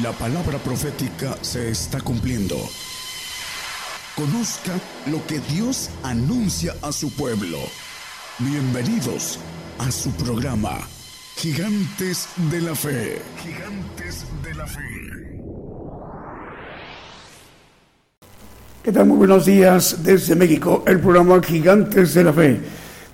[0.00, 2.56] La palabra profética se está cumpliendo.
[4.16, 4.72] Conozca
[5.10, 7.58] lo que Dios anuncia a su pueblo.
[8.38, 9.38] Bienvenidos
[9.78, 10.78] a su programa,
[11.36, 13.20] Gigantes de la Fe.
[13.42, 14.80] Gigantes de la Fe.
[18.82, 19.08] ¿Qué tal?
[19.08, 22.60] Muy buenos días desde México, el programa Gigantes de la Fe.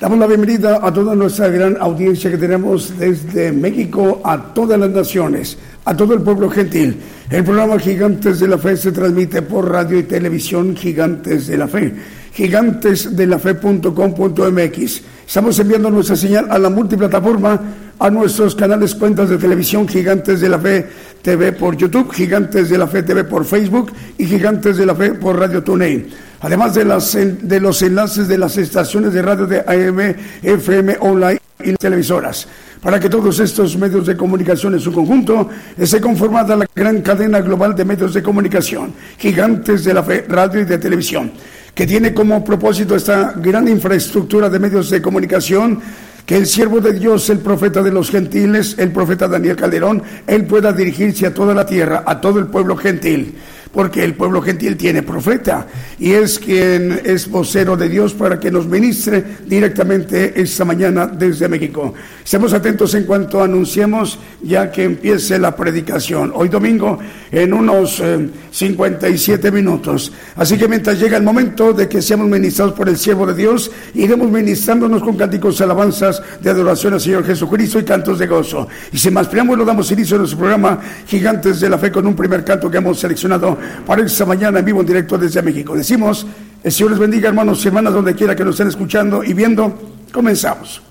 [0.00, 4.90] Damos la bienvenida a toda nuestra gran audiencia que tenemos desde México a todas las
[4.90, 6.98] naciones a todo el pueblo gentil.
[7.30, 11.66] El programa Gigantes de la Fe se transmite por radio y televisión Gigantes de la
[11.66, 11.94] Fe,
[12.34, 15.02] gigantesdelafe.com.mx.
[15.26, 17.58] Estamos enviando nuestra señal a la multiplataforma,
[17.98, 20.86] a nuestros canales cuentas de televisión Gigantes de la Fe
[21.22, 25.14] TV por YouTube, Gigantes de la Fe TV por Facebook y Gigantes de la Fe
[25.14, 26.27] por Radio TuneIn.
[26.40, 31.72] Además de, las, los enlaces de las estaciones de radio de AM, FM, online y
[31.72, 32.46] televisoras.
[32.80, 37.40] Para que todos estos medios de comunicación en su conjunto esté conformada la gran cadena
[37.40, 41.32] global de medios de comunicación, gigantes de la radio y de televisión,
[41.74, 45.80] que tiene como propósito esta gran infraestructura de medios de comunicación
[46.24, 50.44] que el siervo de Dios, el profeta de los gentiles, el profeta Daniel Calderón, él
[50.44, 53.34] pueda dirigirse a toda la tierra, a todo el pueblo gentil
[53.72, 55.66] porque el pueblo gentil tiene profeta
[55.98, 61.48] y es quien es vocero de Dios para que nos ministre directamente esta mañana desde
[61.48, 61.94] México.
[62.24, 66.32] Estemos atentos en cuanto anunciemos ya que empiece la predicación.
[66.34, 66.98] Hoy domingo
[67.30, 68.02] en unos
[68.50, 70.12] 57 eh, minutos.
[70.36, 73.70] Así que mientras llega el momento de que seamos ministrados por el siervo de Dios,
[73.94, 78.68] iremos ministrándonos con cánticos alabanzas de adoración al Señor Jesucristo y cantos de gozo.
[78.92, 82.14] Y sin más preámbulo damos inicio a nuestro programa Gigantes de la Fe con un
[82.14, 85.74] primer canto que hemos seleccionado para esta mañana en vivo en directo desde México.
[85.74, 86.26] Decimos,
[86.62, 89.72] el Señor les bendiga hermanos y hermanas donde quiera que nos estén escuchando y viendo.
[90.12, 90.82] Comenzamos.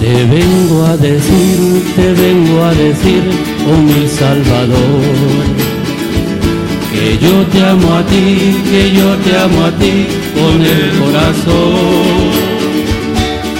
[0.00, 3.22] Te vengo a decir, te vengo a decir,
[3.70, 5.67] oh mi Salvador
[6.98, 9.94] que yo te amo a ti, que yo te amo a ti
[10.38, 12.28] con el corazón.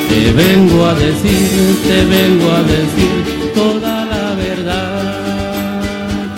[0.08, 3.18] Te vengo a decir, te vengo a decir
[3.54, 6.34] toda la verdad.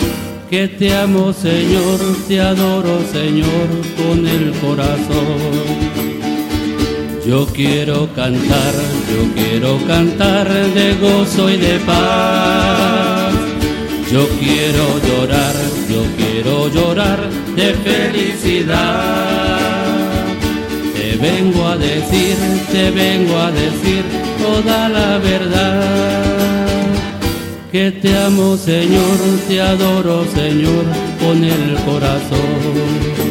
[0.49, 3.67] Que te amo Señor, te adoro Señor
[3.99, 5.39] con el corazón.
[7.25, 8.73] Yo quiero cantar,
[9.11, 13.40] yo quiero cantar de gozo y de paz.
[14.11, 15.55] Yo quiero llorar,
[15.89, 18.75] yo quiero llorar de felicidad.
[20.93, 22.35] Te vengo a decir,
[22.73, 24.03] te vengo a decir
[24.37, 26.71] toda la verdad.
[27.71, 29.17] Que te amo Señor,
[29.47, 30.83] te adoro Señor
[31.21, 33.30] con el corazón.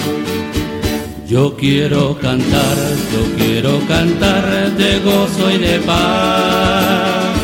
[1.31, 2.77] Yo quiero cantar,
[3.13, 7.39] yo quiero cantar de gozo y de paz.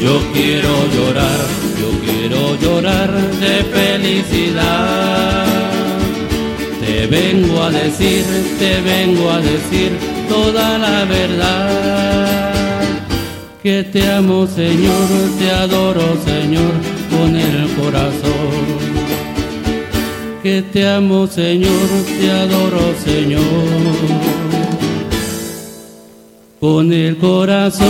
[0.00, 1.40] Yo quiero llorar,
[1.80, 5.46] yo quiero llorar de felicidad.
[6.80, 8.24] Te vengo a decir,
[8.60, 9.98] te vengo a decir
[10.28, 12.52] toda la verdad.
[13.64, 15.08] Que te amo Señor,
[15.40, 16.72] te adoro Señor
[17.10, 18.87] con el corazón
[20.42, 21.88] que te amo Señor,
[22.20, 23.42] te adoro Señor,
[26.60, 27.86] con el corazón.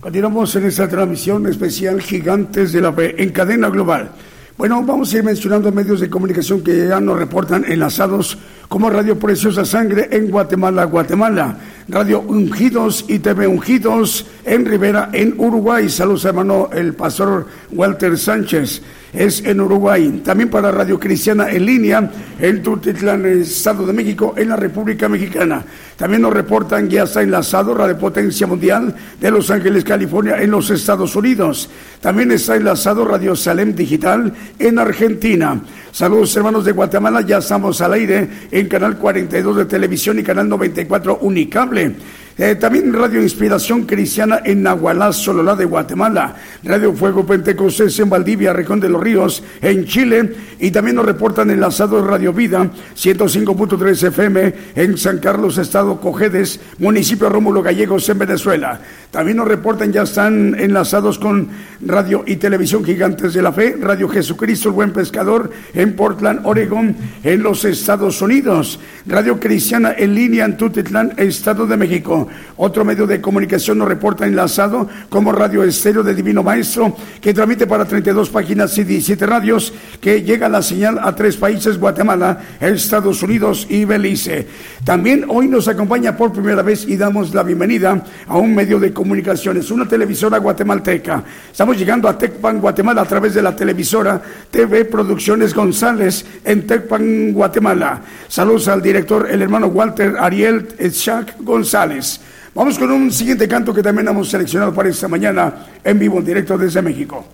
[0.00, 4.10] Continuamos en esta transmisión especial Gigantes de la Fe en cadena global.
[4.56, 8.36] Bueno, vamos a ir mencionando medios de comunicación que ya nos reportan enlazados
[8.68, 11.56] como Radio Preciosa Sangre en Guatemala, Guatemala,
[11.88, 15.88] Radio Ungidos y TV Ungidos en Rivera, en Uruguay.
[15.88, 18.82] Saludos hermano el pastor Walter Sánchez
[19.12, 20.22] es en Uruguay.
[20.24, 25.64] También para Radio Cristiana en línea en Tultitlán, Estado de México, en la República Mexicana.
[25.96, 30.50] También nos reportan que ya está enlazado Radio Potencia Mundial de Los Ángeles, California, en
[30.50, 31.68] los Estados Unidos.
[32.00, 35.60] También está enlazado Radio Salem Digital en Argentina.
[35.90, 40.48] Saludos hermanos de Guatemala, ya estamos al aire en Canal 42 de Televisión y Canal
[40.48, 41.96] 94 Unicable.
[42.40, 46.36] Eh, también Radio Inspiración Cristiana en Nahualá, Sololá de Guatemala.
[46.62, 50.34] Radio Fuego Pentecostés en Valdivia, Recón de los Ríos, en Chile.
[50.60, 57.28] Y también nos reportan enlazados Radio Vida, 105.3 FM en San Carlos, Estado Cojedes, municipio
[57.28, 58.80] Rómulo Gallegos en Venezuela.
[59.10, 61.48] También nos reportan, ya están enlazados con
[61.80, 66.94] Radio y Televisión Gigantes de la Fe, Radio Jesucristo, el Buen Pescador en Portland, Oregon,
[67.24, 68.78] en los Estados Unidos.
[69.06, 72.27] Radio Cristiana en línea en Tutitlán, Estado de México.
[72.56, 77.66] Otro medio de comunicación nos reporta enlazado como Radio Estéreo de Divino Maestro, que transmite
[77.66, 83.22] para 32 páginas y 17 radios, que llega la señal a tres países, Guatemala, Estados
[83.22, 84.46] Unidos y Belice.
[84.84, 88.92] También hoy nos acompaña por primera vez y damos la bienvenida a un medio de
[88.92, 91.22] comunicaciones, una televisora guatemalteca.
[91.50, 94.20] Estamos llegando a Tecpan, Guatemala, a través de la televisora
[94.50, 98.02] TV Producciones González en Tecpan, Guatemala.
[98.28, 102.17] Saludos al director, el hermano Walter Ariel Eschak González.
[102.54, 106.24] Vamos con un siguiente canto que también hemos seleccionado para esta mañana en vivo, en
[106.24, 107.24] directo desde México.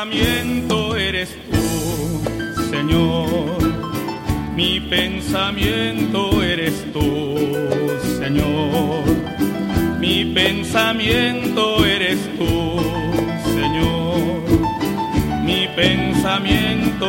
[0.00, 2.22] pensamiento eres tú,
[2.70, 3.58] Señor.
[4.56, 7.36] Mi pensamiento eres tú,
[8.18, 9.04] Señor.
[9.98, 12.80] Mi pensamiento eres tú,
[13.52, 14.40] Señor.
[15.44, 17.06] Mi pensamiento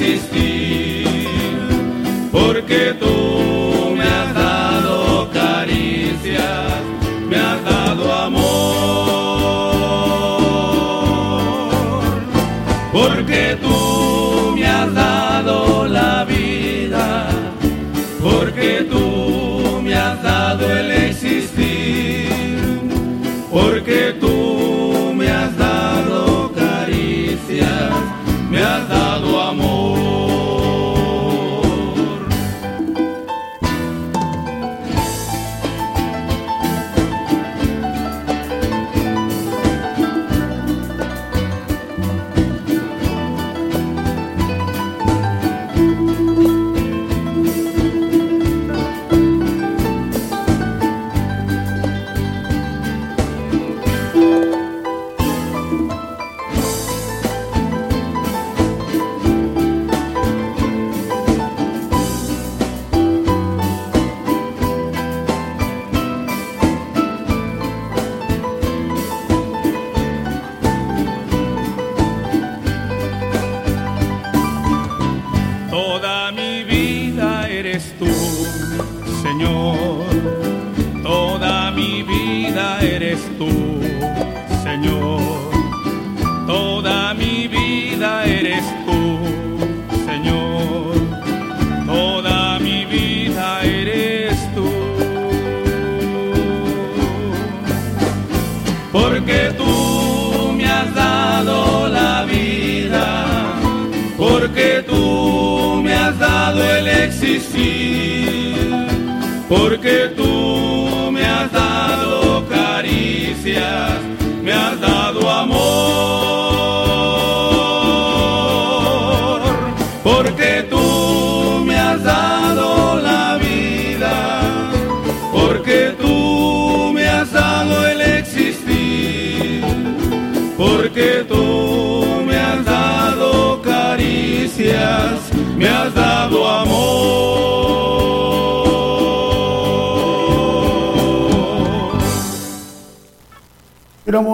[0.00, 1.06] existir,
[2.30, 3.07] porque todo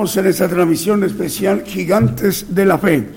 [0.05, 3.09] en esta transmisión especial Gigantes de la Fe.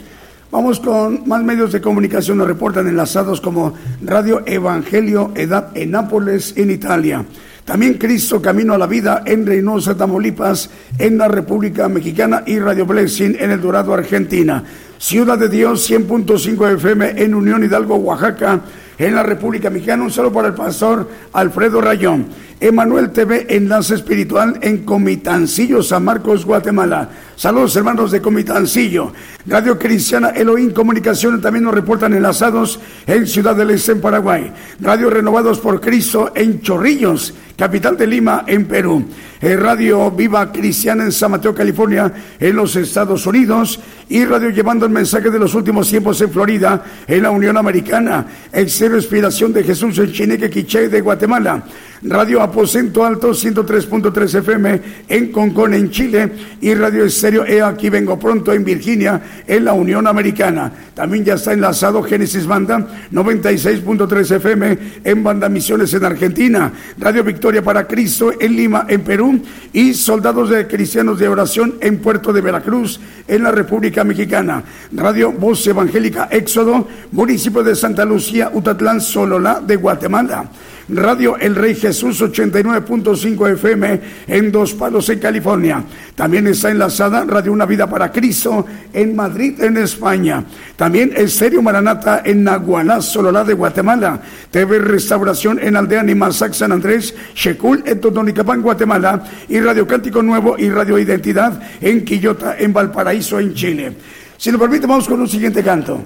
[0.50, 6.54] Vamos con más medios de comunicación, nos reportan enlazados como Radio Evangelio Edad en Nápoles,
[6.56, 7.26] en Italia.
[7.66, 12.86] También Cristo Camino a la Vida en Reynosa, Tamaulipas, en la República Mexicana y Radio
[12.86, 14.64] Blessing en El Dorado, Argentina.
[14.98, 18.62] Ciudad de Dios 100.5 FM en Unión Hidalgo, Oaxaca,
[18.98, 20.04] en la República Mexicana.
[20.04, 22.28] Un saludo para el pastor Alfredo Rayón.
[22.60, 27.10] Emanuel TV, Enlace Espiritual en Comitancillo, San Marcos, Guatemala.
[27.36, 29.14] Saludos hermanos de Comitancillo.
[29.46, 34.52] Radio Cristiana Elohim Comunicación también nos reportan enlazados en Ciudad del Este, en Paraguay.
[34.80, 39.06] Radio Renovados por Cristo en Chorrillos, capital de Lima, en Perú.
[39.40, 43.80] Eh, Radio Viva Cristiana en San Mateo, California, en los Estados Unidos.
[44.10, 48.26] Y Radio Llevando el Mensaje de los Últimos Tiempos en Florida, en la Unión Americana.
[48.52, 51.64] Exceso Inspiración de Jesús en Chineque, Quiché de Guatemala.
[52.02, 58.18] Radio Aposento Alto 103.3 FM en Concón, en Chile, y Radio Estéreo E Aquí Vengo
[58.18, 60.72] Pronto en Virginia, en la Unión Americana.
[60.94, 67.62] También ya está enlazado Génesis Banda 96.3 FM en Banda Misiones en Argentina, Radio Victoria
[67.62, 69.42] para Cristo en Lima, en Perú,
[69.74, 74.64] y Soldados de Cristianos de Oración en Puerto de Veracruz, en la República Mexicana.
[74.94, 80.50] Radio Voz Evangélica Éxodo, municipio de Santa Lucía, Utatlán, Sololá de Guatemala.
[80.90, 85.84] Radio El Rey Jesús 89.5 FM en Dos Palos, en California.
[86.16, 90.46] También está enlazada Radio Una Vida para Cristo en Madrid, en España.
[90.78, 94.22] También Estéreo Maranata en Nagualá, Sololá de Guatemala.
[94.50, 99.24] TV Restauración en Aldea Nimazac, San Andrés, Shekul, en Totonicapán, Guatemala.
[99.50, 103.94] Y Radio Cántico Nuevo y Radio Identidad en Quillota, en Valparaíso, en Chile.
[104.38, 106.02] Si nos permite, vamos con un siguiente canto.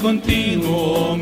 [0.00, 1.16] Continuo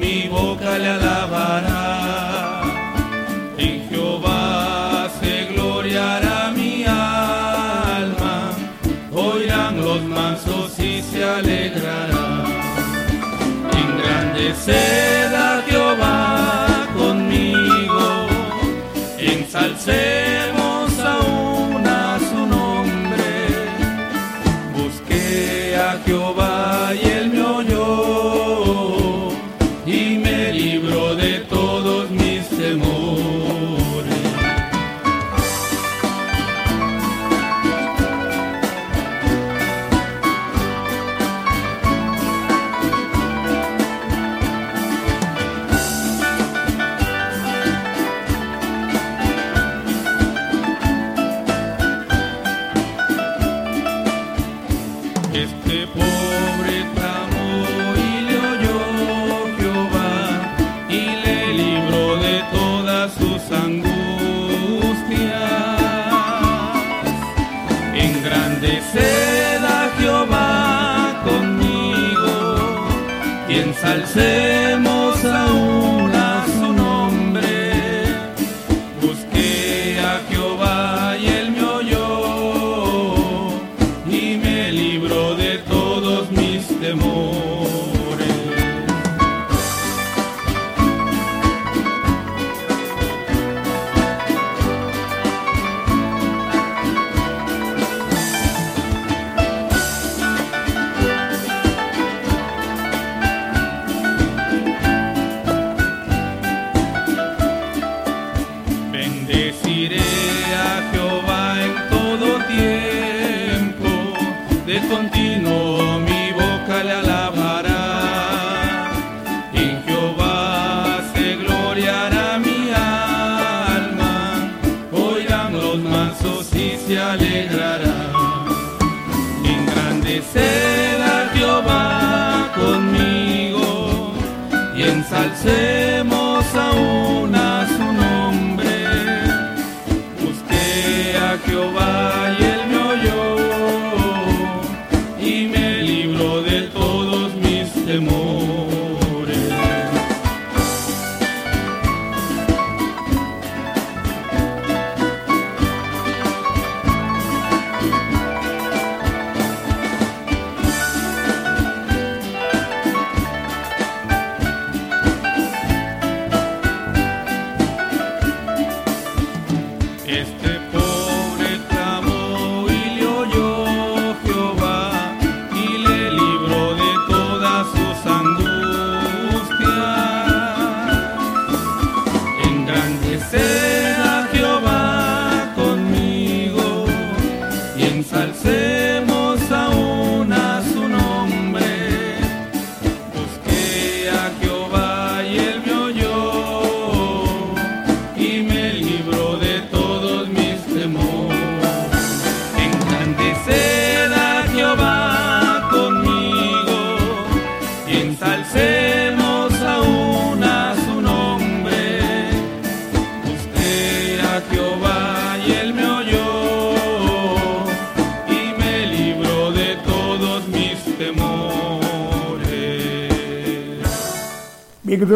[170.16, 170.43] If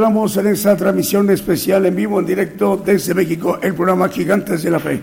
[0.08, 4.70] continuamos en esta transmisión especial en vivo, en directo desde México, el programa Gigantes de
[4.70, 5.02] la Fe.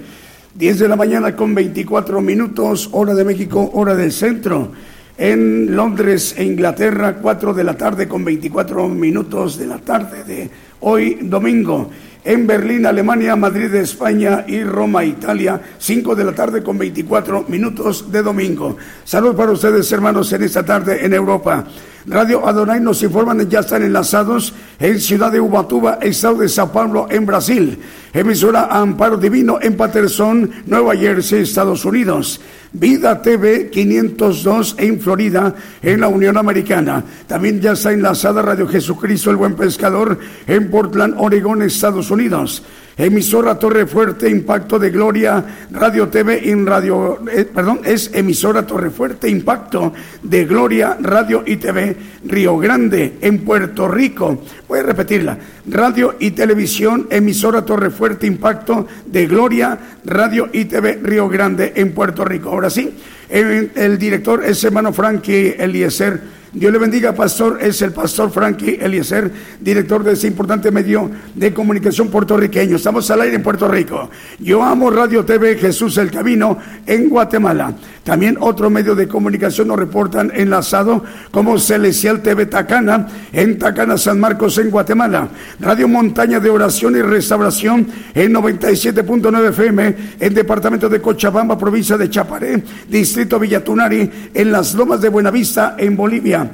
[0.55, 4.71] 10 de la mañana con 24 minutos, hora de México, hora del centro.
[5.15, 11.19] En Londres Inglaterra, 4 de la tarde con 24 minutos de la tarde de hoy
[11.21, 11.91] domingo.
[12.25, 18.12] En Berlín, Alemania, Madrid, España y Roma, Italia, 5 de la tarde con 24 minutos
[18.12, 18.77] de domingo.
[19.03, 21.63] Saludos para ustedes, hermanos, en esta tarde en Europa.
[22.08, 27.05] Radio Adonai nos informan ya están enlazados en Ciudad de Ubatuba, Estado de Sao Paulo,
[27.12, 27.79] en Brasil.
[28.12, 32.41] Emisora Amparo Divino en Patterson, Nueva Jersey, Estados Unidos.
[32.79, 37.03] Vida TV 502 en Florida, en la Unión Americana.
[37.27, 42.63] También ya está enlazada Radio Jesucristo, el Buen Pescador, en Portland, Oregón, Estados Unidos
[42.98, 48.90] emisora Torre Fuerte Impacto de Gloria Radio TV en Radio, eh, perdón, es emisora Torre
[48.90, 54.42] Fuerte Impacto de Gloria Radio y TV Río Grande en Puerto Rico.
[54.68, 55.38] Voy a repetirla.
[55.68, 61.92] Radio y Televisión, emisora Torre Fuerte Impacto de Gloria Radio y TV Río Grande en
[61.92, 62.50] Puerto Rico.
[62.50, 62.94] Ahora sí,
[63.29, 67.57] el, el director es hermano Frankie Eliezer Dios le bendiga, pastor.
[67.61, 72.77] Es el pastor Frankie Eliezer, director de ese importante medio de comunicación puertorriqueño.
[72.77, 74.09] Estamos al aire en Puerto Rico.
[74.39, 77.74] Yo amo Radio TV Jesús el Camino en Guatemala.
[78.05, 84.18] También otro medio de comunicación nos reportan enlazado como Celestial TV Tacana en Tacana, San
[84.20, 85.27] Marcos, en Guatemala.
[85.59, 92.09] Radio Montaña de Oración y Restauración en 97.9 FM en Departamento de Cochabamba, provincia de
[92.09, 96.45] Chaparé, Distrito Villatunari, en las Lomas de Buenavista, en Bolivia.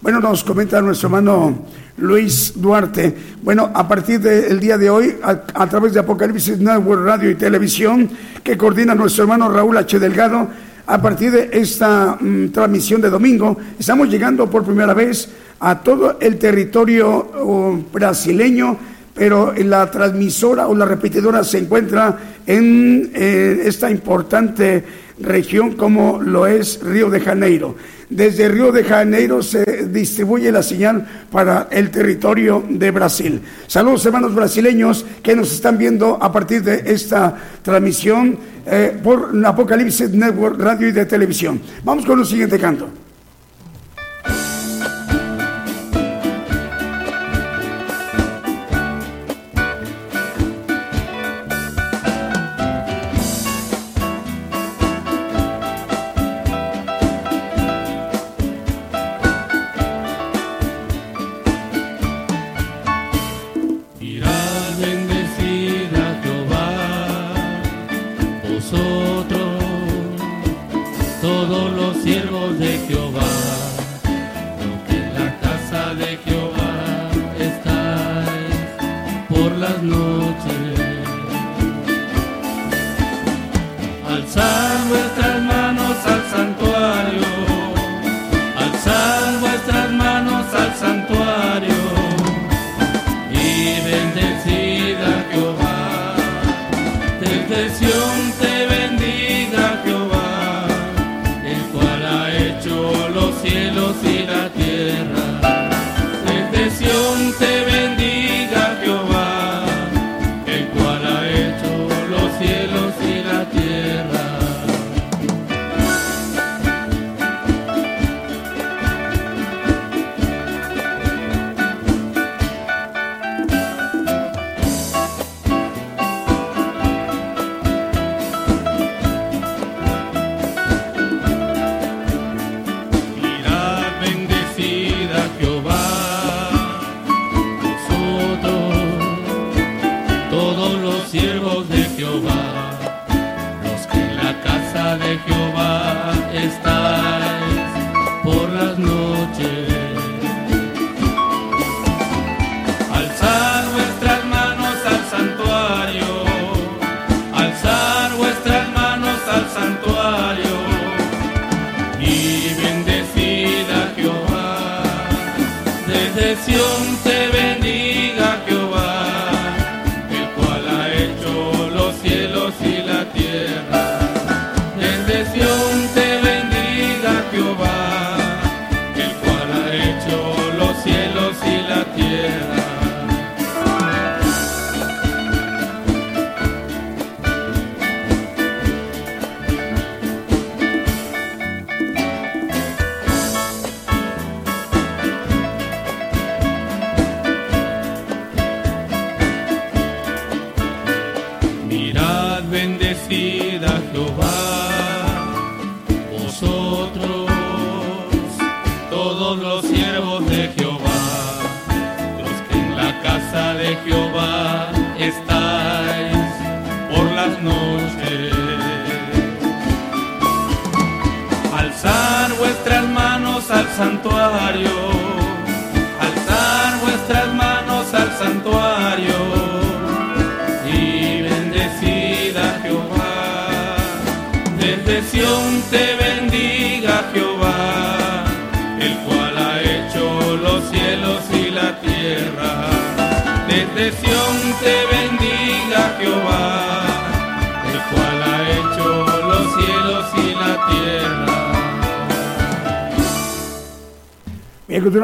[0.00, 3.14] Bueno, nos comenta nuestro hermano Luis Duarte.
[3.42, 8.08] Bueno, a partir del día de hoy, a, través de Apocalipsis Network Radio y Televisión,
[8.44, 9.98] que coordina nuestro hermano Raúl H.
[9.98, 10.48] Delgado,
[10.86, 15.28] a partir de esta mm, transmisión de domingo, estamos llegando por primera vez
[15.60, 18.76] a todo el territorio oh, brasileño,
[19.14, 24.84] pero la transmisora o la repetidora se encuentra en eh, esta importante
[25.20, 27.74] región como lo es Río de Janeiro.
[28.10, 33.42] Desde Río de Janeiro se distribuye la señal para el territorio de Brasil.
[33.66, 40.10] Saludos hermanos brasileños que nos están viendo a partir de esta transmisión eh, por Apocalipsis
[40.10, 41.60] Network Radio y de televisión.
[41.84, 42.88] Vamos con el siguiente canto.
[71.48, 71.77] Todos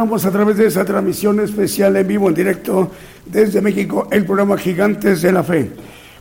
[0.05, 2.91] A través de esa transmisión especial en vivo, en directo
[3.25, 5.71] desde México, el programa Gigantes de la Fe.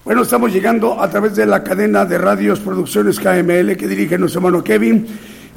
[0.06, 4.40] Bueno, estamos llegando a través de la cadena de radios Producciones KML que dirige nuestro
[4.40, 5.06] hermano Kevin,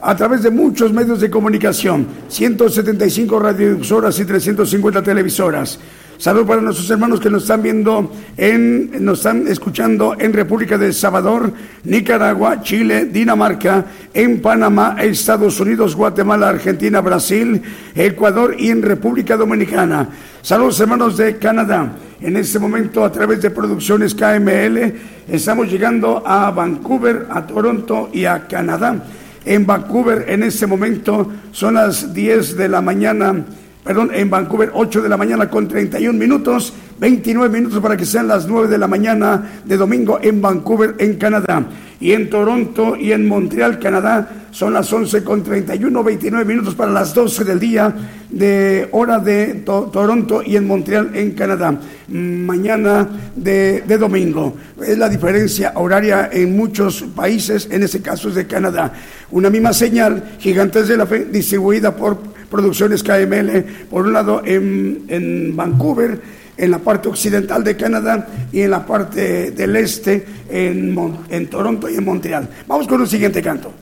[0.03, 5.79] a través de muchos medios de comunicación, 175 radiodifusoras y 350 televisoras.
[6.19, 10.93] Saludos para nuestros hermanos que nos están viendo, en, nos están escuchando en República de
[10.93, 11.53] Salvador,
[11.85, 13.85] Nicaragua, Chile, Dinamarca,
[14.17, 17.61] en Panamá, Estados Unidos, Guatemala, Argentina, Brasil,
[17.95, 20.09] Ecuador y en República Dominicana.
[20.41, 21.93] Saludos hermanos de Canadá.
[22.23, 24.95] En este momento, a través de Producciones KML,
[25.29, 29.05] estamos llegando a Vancouver, a Toronto y a Canadá.
[29.45, 33.45] En Vancouver, en este momento, son las 10 de la mañana
[33.87, 38.27] perdón, en Vancouver 8 de la mañana con 31 minutos, 29 minutos para que sean
[38.27, 41.65] las 9 de la mañana de domingo en Vancouver, en Canadá.
[41.99, 46.91] Y en Toronto y en Montreal, Canadá, son las 11 con 31, 29 minutos para
[46.93, 47.95] las 12 del día
[48.29, 51.79] de hora de To- Toronto y en Montreal, en Canadá.
[52.09, 54.57] Mañana de, de domingo.
[54.85, 58.93] Es la diferencia horaria en muchos países, en este caso es de Canadá.
[59.31, 62.19] Una misma señal, Gigantes de la Fe, distribuida por
[62.51, 66.21] Producciones KML, por un lado en, en Vancouver,
[66.57, 70.97] en la parte occidental de Canadá y en la parte del este en,
[71.29, 72.49] en Toronto y en Montreal.
[72.67, 73.73] Vamos con el siguiente canto.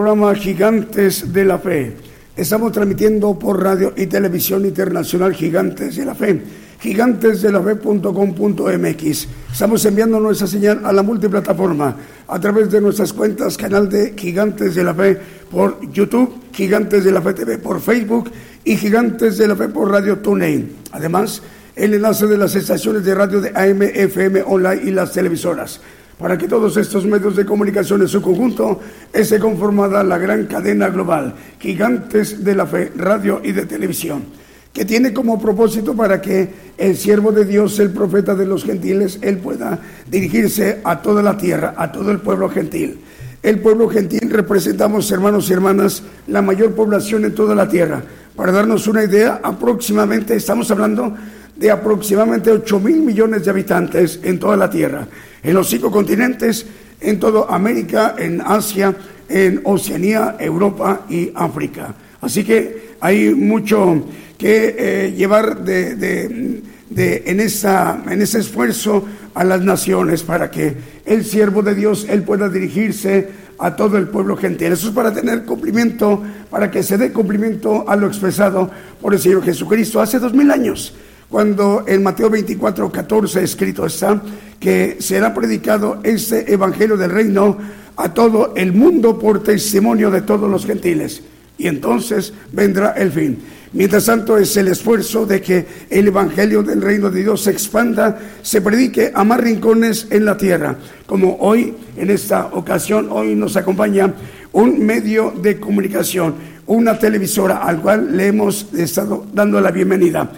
[0.00, 1.94] Programa Gigantes de la Fe.
[2.34, 6.40] Estamos transmitiendo por radio y televisión internacional Gigantes de la Fe,
[6.80, 9.28] gigantesdelafe.com.mx.
[9.52, 11.94] Estamos enviando nuestra señal a la multiplataforma
[12.26, 15.18] a través de nuestras cuentas, canal de Gigantes de la Fe
[15.50, 18.30] por YouTube, Gigantes de la Fe TV por Facebook
[18.64, 20.76] y Gigantes de la Fe por Radio TuneIn.
[20.92, 21.42] Además,
[21.76, 25.82] el enlace de las estaciones de radio de AM, FM, online y las televisoras
[26.20, 28.78] para que todos estos medios de comunicación en su conjunto
[29.10, 34.24] esté conformada la gran cadena global, gigantes de la fe, radio y de televisión,
[34.70, 39.18] que tiene como propósito para que el siervo de Dios, el profeta de los gentiles,
[39.22, 39.78] él pueda
[40.10, 43.00] dirigirse a toda la tierra, a todo el pueblo gentil.
[43.42, 48.02] El pueblo gentil representamos, hermanos y hermanas, la mayor población en toda la tierra.
[48.36, 51.14] Para darnos una idea, aproximadamente, estamos hablando
[51.60, 55.06] de aproximadamente 8 mil millones de habitantes en toda la Tierra,
[55.42, 56.66] en los cinco continentes,
[57.00, 58.94] en toda América, en Asia,
[59.28, 61.94] en Oceanía, Europa y África.
[62.20, 64.04] Así que hay mucho
[64.36, 66.62] que eh, llevar de,
[66.96, 70.74] en, esa, en ese esfuerzo a las naciones para que
[71.04, 74.72] el siervo de Dios, él pueda dirigirse a todo el pueblo gentil.
[74.72, 79.20] Eso es para tener cumplimiento, para que se dé cumplimiento a lo expresado por el
[79.20, 80.94] Señor Jesucristo hace dos mil años
[81.30, 84.20] cuando en Mateo 24, 14 escrito está
[84.58, 87.56] que será predicado este evangelio del reino
[87.96, 91.22] a todo el mundo por testimonio de todos los gentiles.
[91.56, 93.38] Y entonces vendrá el fin.
[93.72, 98.18] Mientras tanto es el esfuerzo de que el Evangelio del Reino de Dios se expanda,
[98.42, 100.76] se predique a más rincones en la tierra.
[101.06, 104.12] Como hoy, en esta ocasión, hoy nos acompaña
[104.52, 106.34] un medio de comunicación,
[106.66, 110.32] una televisora al cual le hemos estado dando la bienvenida.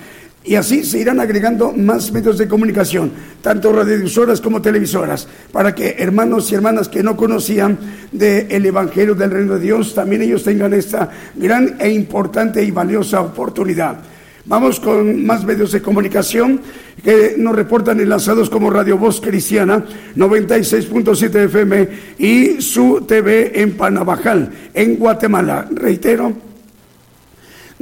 [0.45, 5.97] Y así se irán agregando más medios de comunicación, tanto radiodifusoras como televisoras, para que
[5.99, 7.79] hermanos y hermanas que no conocían
[8.11, 13.21] del Evangelio del Reino de Dios, también ellos tengan esta gran e importante y valiosa
[13.21, 13.99] oportunidad.
[14.45, 16.61] Vamos con más medios de comunicación
[17.05, 19.85] que nos reportan enlazados como Radio Voz Cristiana
[20.17, 25.69] 96.7 FM y su TV en Panabajal, en Guatemala.
[25.71, 26.33] Reitero,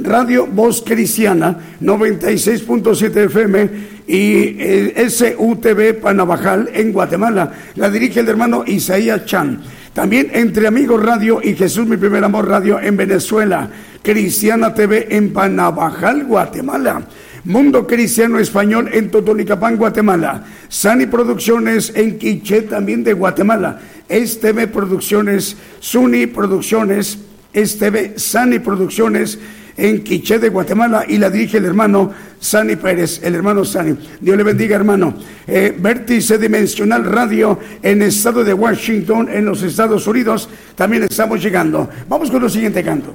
[0.03, 3.69] Radio Voz Cristiana 96.7 FM
[4.07, 4.57] y
[5.09, 7.51] SUTV Panabajal en Guatemala.
[7.75, 9.61] La dirige el hermano Isaías Chan.
[9.93, 13.69] También Entre Amigos Radio y Jesús Mi Primer Amor Radio en Venezuela.
[14.01, 17.03] Cristiana TV en Panabajal, Guatemala.
[17.43, 20.43] Mundo Cristiano Español en Totonicapán, Guatemala.
[20.69, 23.79] Sani Producciones en Quiché, también de Guatemala.
[24.09, 27.17] STV Producciones, Suni Producciones,
[27.53, 29.39] STV Sani Producciones
[29.77, 33.95] en Quiché de Guatemala y la dirige el hermano Sani Pérez, el hermano Sani.
[34.19, 35.13] Dios le bendiga, hermano.
[35.47, 41.41] Eh, Vértice Dimensional Radio en el estado de Washington, en los Estados Unidos, también estamos
[41.41, 41.89] llegando.
[42.07, 43.13] Vamos con el siguiente canto.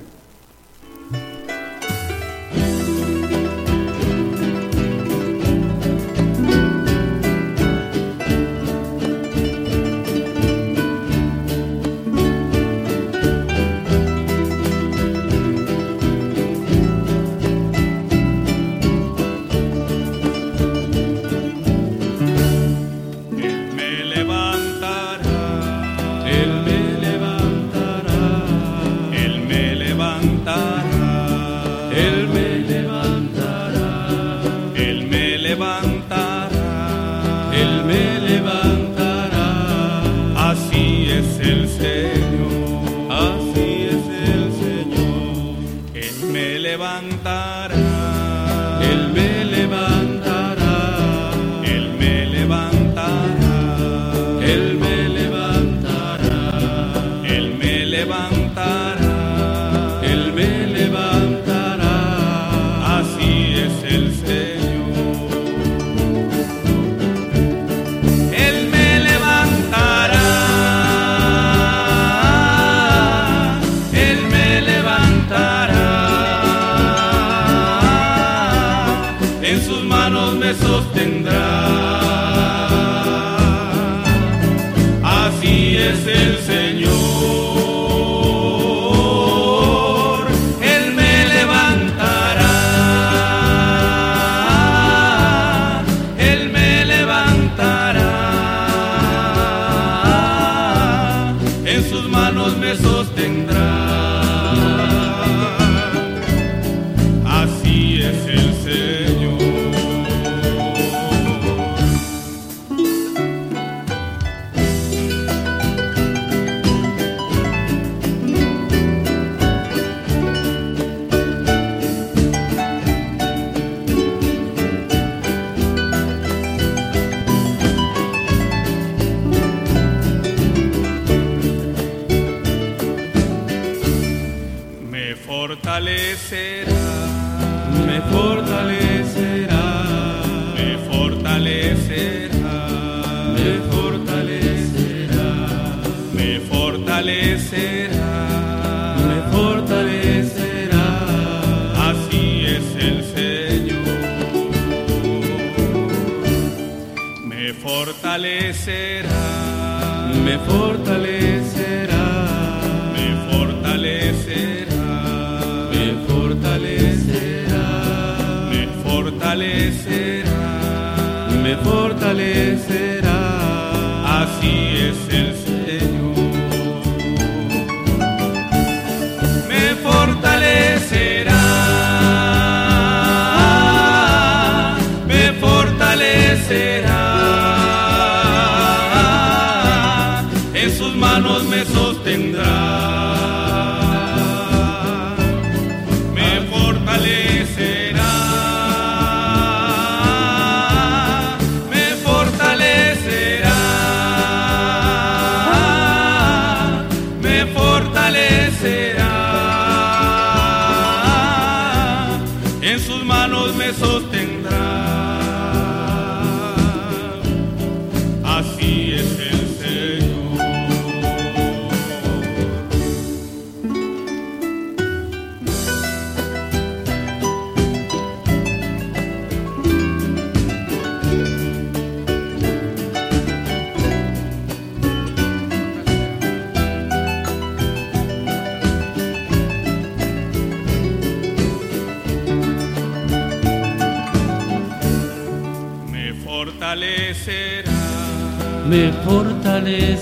[160.27, 160.86] Me fortalecerá,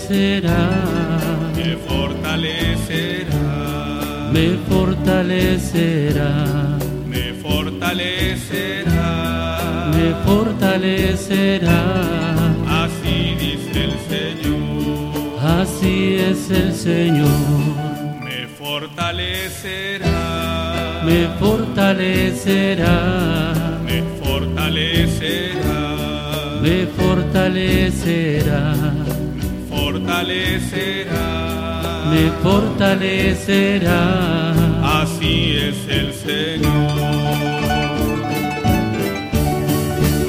[0.05, 0.69] fortalecerá,
[1.57, 3.47] me fortalecerá,
[4.33, 6.31] me fortalecerá,
[7.07, 9.11] me fortalecerá.
[9.95, 11.81] me fortalecerá.
[12.83, 17.29] Así dice el Señor, Así es el Señor,
[18.23, 20.17] me fortalecerá,
[21.07, 22.97] me fortalecerá,
[23.87, 25.81] me fortalecerá,
[26.63, 29.04] me fortalecerá, fortalecerá.
[32.25, 34.03] Me fortalecerá.
[35.03, 36.73] Así es el Señor.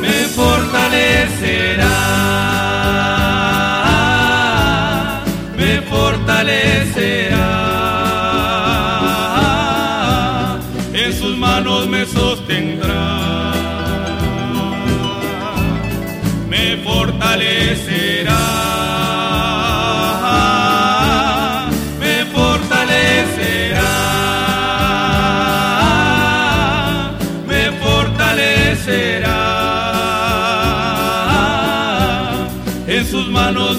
[0.02, 1.94] Me fortalecerá,
[5.58, 7.15] me fortalecerá.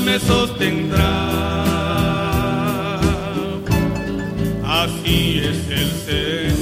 [0.07, 1.03] Me sostendrá.
[4.65, 6.57] Así es el Señor.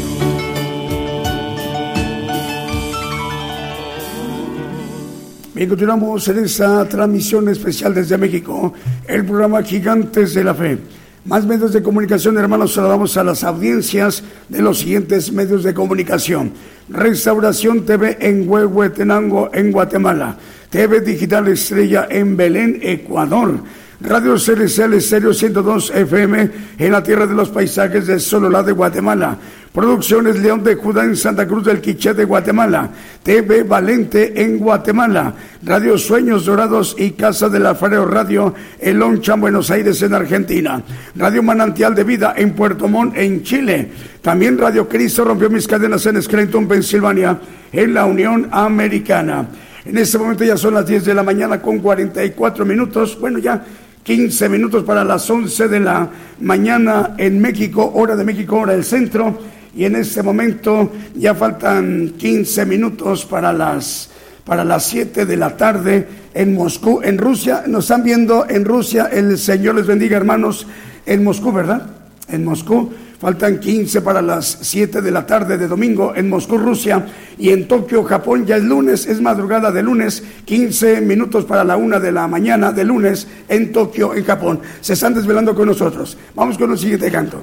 [5.55, 8.73] Bien, continuamos en esta transmisión especial desde México,
[9.07, 10.79] el programa Gigantes de la Fe.
[11.27, 16.53] Más medios de comunicación, hermanos, saludamos a las audiencias de los siguientes medios de comunicación.
[16.89, 20.37] Restauración TV en Huehuetenango, en Guatemala.
[20.75, 23.61] TV Digital Estrella en Belén, Ecuador.
[24.01, 29.39] Radio Celestial Estéreo 102 FM en la tierra de los paisajes de Sololá de Guatemala.
[29.73, 32.91] Producciones León de Judá en Santa Cruz del Quiché de Guatemala.
[33.23, 35.33] TV Valente en Guatemala.
[35.63, 40.83] Radio Sueños Dorados y Casa del Alfarero Radio en Loncha, Buenos Aires en Argentina.
[41.15, 43.93] Radio Manantial de Vida en Puerto Montt en Chile.
[44.21, 47.39] También Radio Cristo rompió mis cadenas en Scranton, Pensilvania
[47.73, 49.47] en la Unión Americana.
[49.85, 53.19] En este momento ya son las 10 de la mañana con 44 minutos.
[53.21, 53.63] Bueno, ya
[54.03, 56.09] 15 minutos para las 11 de la
[56.41, 59.39] mañana en México, hora de México, hora del centro.
[59.77, 64.09] Y en este momento ya faltan 15 minutos para las,
[64.47, 67.65] para las 7 de la tarde en Moscú, en Rusia.
[67.67, 69.11] Nos están viendo en Rusia.
[69.13, 70.67] El Señor les bendiga, hermanos,
[71.05, 71.91] en Moscú, ¿verdad?
[72.31, 72.91] En Moscú.
[73.21, 77.07] Faltan 15 para las 7 de la tarde de domingo en Moscú, Rusia.
[77.39, 80.23] Y en Tokio, Japón, ya es lunes, es madrugada de lunes.
[80.45, 84.61] 15 minutos para la 1 de la mañana de lunes en Tokio, en Japón.
[84.81, 86.19] Se están desvelando con nosotros.
[86.35, 87.43] Vamos con el siguiente canto.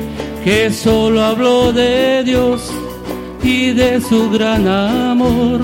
[0.43, 2.71] que solo hablo de Dios
[3.43, 5.61] y de su gran amor,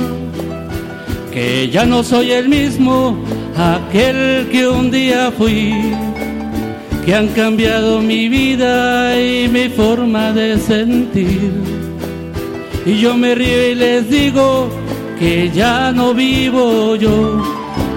[1.32, 3.18] que ya no soy el mismo,
[3.58, 5.74] aquel que un día fui,
[7.06, 11.52] que han cambiado mi vida y mi forma de sentir.
[12.86, 14.70] Y yo me río y les digo
[15.20, 17.42] que ya no vivo yo,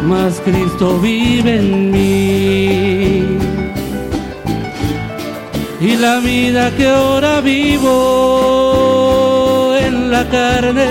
[0.06, 3.19] mas Cristo vive en mí.
[5.80, 7.88] Y la vida que ahora vivo
[9.80, 10.88] en la carne,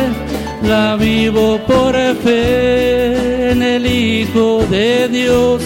[0.64, 5.62] la vivo por fe en el Hijo de Dios,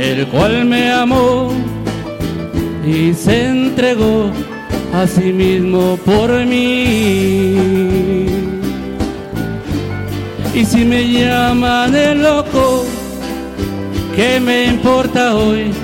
[0.00, 1.52] el cual me amó
[2.86, 4.30] y se entregó
[4.94, 7.56] a sí mismo por mí.
[10.54, 12.86] Y si me llaman el loco,
[14.16, 15.83] ¿qué me importa hoy?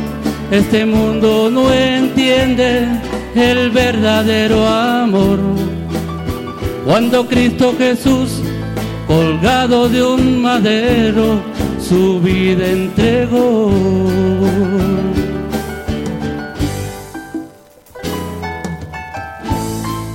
[0.51, 2.89] Este mundo no entiende
[3.37, 5.39] el verdadero amor.
[6.85, 8.43] Cuando Cristo Jesús,
[9.07, 11.41] colgado de un madero,
[11.79, 13.71] su vida entregó.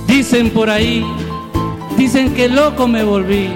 [0.06, 1.02] Dicen por ahí,
[1.96, 3.48] dicen que loco me volví,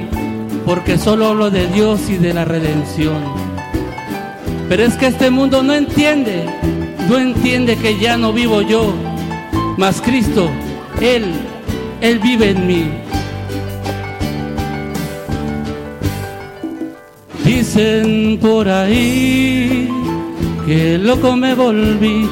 [0.65, 3.40] porque solo hablo de Dios y de la redención.
[4.71, 6.45] Pero es que este mundo no entiende,
[7.09, 8.95] no entiende que ya no vivo yo,
[9.77, 10.49] mas Cristo,
[11.01, 11.25] Él,
[12.01, 12.85] Él vive en mí.
[17.45, 19.89] Dicen por ahí
[20.65, 22.29] que loco me volví,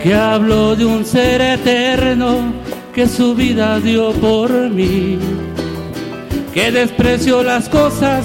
[0.00, 2.52] que hablo de un ser eterno
[2.94, 5.18] que su vida dio por mí,
[6.54, 8.24] que desprecio las cosas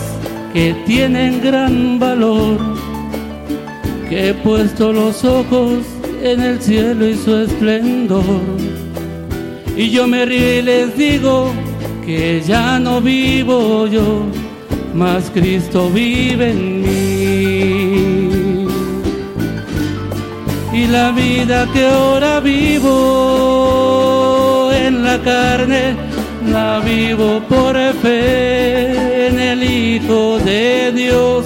[0.53, 2.74] que tienen gran valor,
[4.09, 5.83] que he puesto los ojos
[6.21, 8.23] en el cielo y su esplendor.
[9.77, 11.51] Y yo me río y les digo
[12.05, 14.23] que ya no vivo yo,
[14.93, 18.67] mas Cristo vive en mí.
[20.71, 22.91] Y la vida que ahora vivo
[24.73, 25.95] en la carne,
[26.51, 31.45] la vivo por fe en el Hijo de Dios,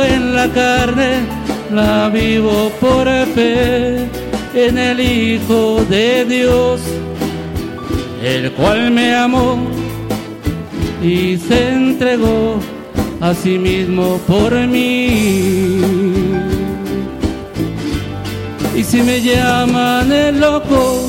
[0.05, 1.21] en la carne,
[1.71, 4.09] la vivo por fe
[4.55, 6.81] en el Hijo de Dios,
[8.23, 9.57] el cual me amó
[11.03, 12.59] y se entregó
[13.21, 15.22] a sí mismo por mí.
[18.83, 21.09] Y si me llaman el loco,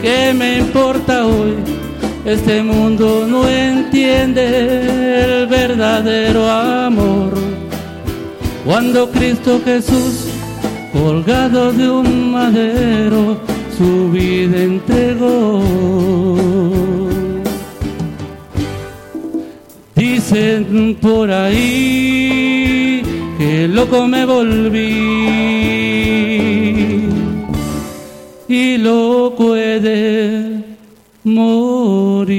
[0.00, 1.56] ¿qué me importa hoy?
[2.24, 4.44] Este mundo no entiende
[5.24, 7.32] el verdadero amor.
[8.64, 10.28] Cuando Cristo Jesús,
[10.92, 13.36] colgado de un madero,
[13.76, 15.60] su vida entregó.
[19.96, 23.02] Dicen por ahí
[23.38, 25.63] que loco me volví
[28.48, 30.64] y loco he de
[31.24, 32.34] morir.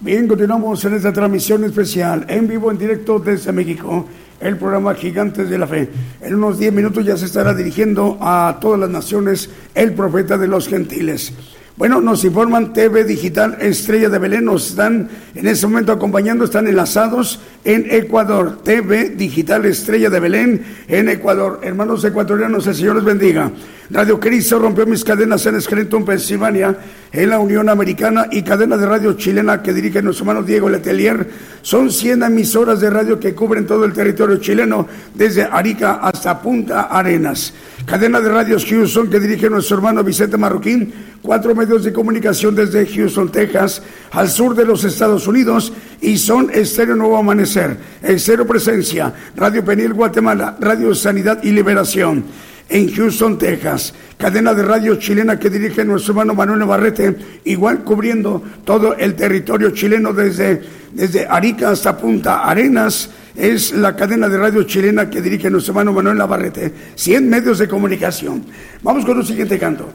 [0.00, 4.06] Bien, continuamos en esta transmisión especial, en vivo, en directo desde México,
[4.40, 5.88] el programa Gigantes de la Fe.
[6.20, 10.48] En unos 10 minutos ya se estará dirigiendo a todas las naciones el profeta de
[10.48, 11.32] los gentiles.
[11.76, 16.66] Bueno, nos informan TV Digital Estrella de Belén, nos están en este momento acompañando, están
[16.66, 18.62] enlazados en Ecuador.
[18.62, 21.60] TV Digital Estrella de Belén en Ecuador.
[21.62, 23.50] Hermanos ecuatorianos, el Señor les bendiga.
[23.92, 26.74] Radio Cristo rompió mis cadenas en Scranton, Pensilvania,
[27.12, 31.28] en la Unión Americana y cadena de radio chilena que dirige nuestro hermano Diego Letelier.
[31.60, 36.84] Son 100 emisoras de radio que cubren todo el territorio chileno, desde Arica hasta Punta
[36.84, 37.52] Arenas.
[37.84, 40.90] Cadena de radios Houston que dirige nuestro hermano Vicente Marroquín.
[41.20, 43.82] Cuatro medios de comunicación desde Houston, Texas,
[44.12, 45.70] al sur de los Estados Unidos
[46.00, 52.24] y son Estéreo Nuevo Amanecer, Estéreo Presencia, Radio Penil Guatemala, Radio Sanidad y Liberación
[52.72, 53.94] en Houston, Texas.
[54.16, 57.14] Cadena de radio chilena que dirige nuestro hermano Manuel Navarrete,
[57.44, 60.62] igual cubriendo todo el territorio chileno desde,
[60.92, 63.10] desde Arica hasta Punta Arenas.
[63.36, 66.72] Es la cadena de radio chilena que dirige nuestro hermano Manuel Navarrete.
[66.94, 68.44] 100 medios de comunicación.
[68.82, 69.92] Vamos con un siguiente canto.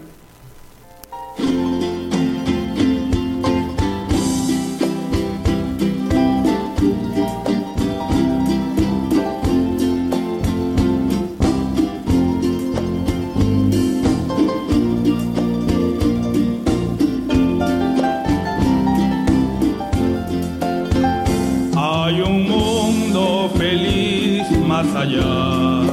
[24.84, 25.87] más allá.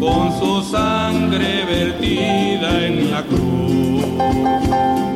[0.00, 4.04] con su sangre vertida en la cruz.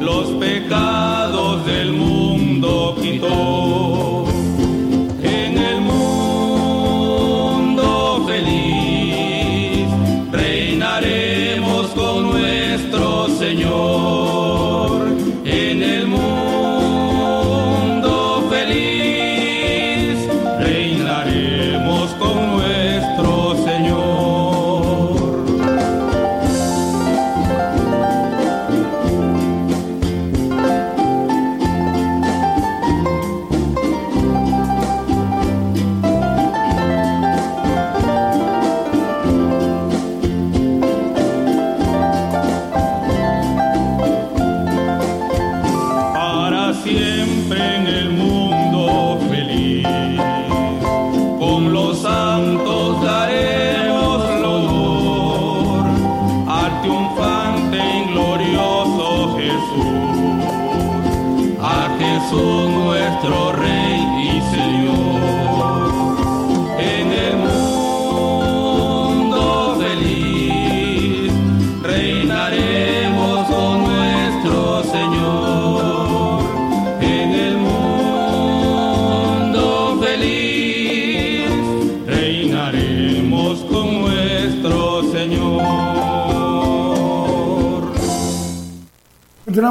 [0.00, 4.24] Los pecados del mundo quitó.
[5.22, 7.04] En el mundo
[8.26, 9.86] feliz
[10.30, 14.01] reinaremos con nuestro Señor.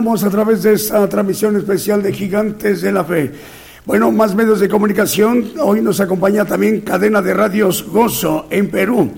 [0.01, 3.31] A través de esta transmisión especial de Gigantes de la Fe.
[3.85, 5.51] Bueno, más medios de comunicación.
[5.59, 9.11] Hoy nos acompaña también cadena de radios Gozo en Perú.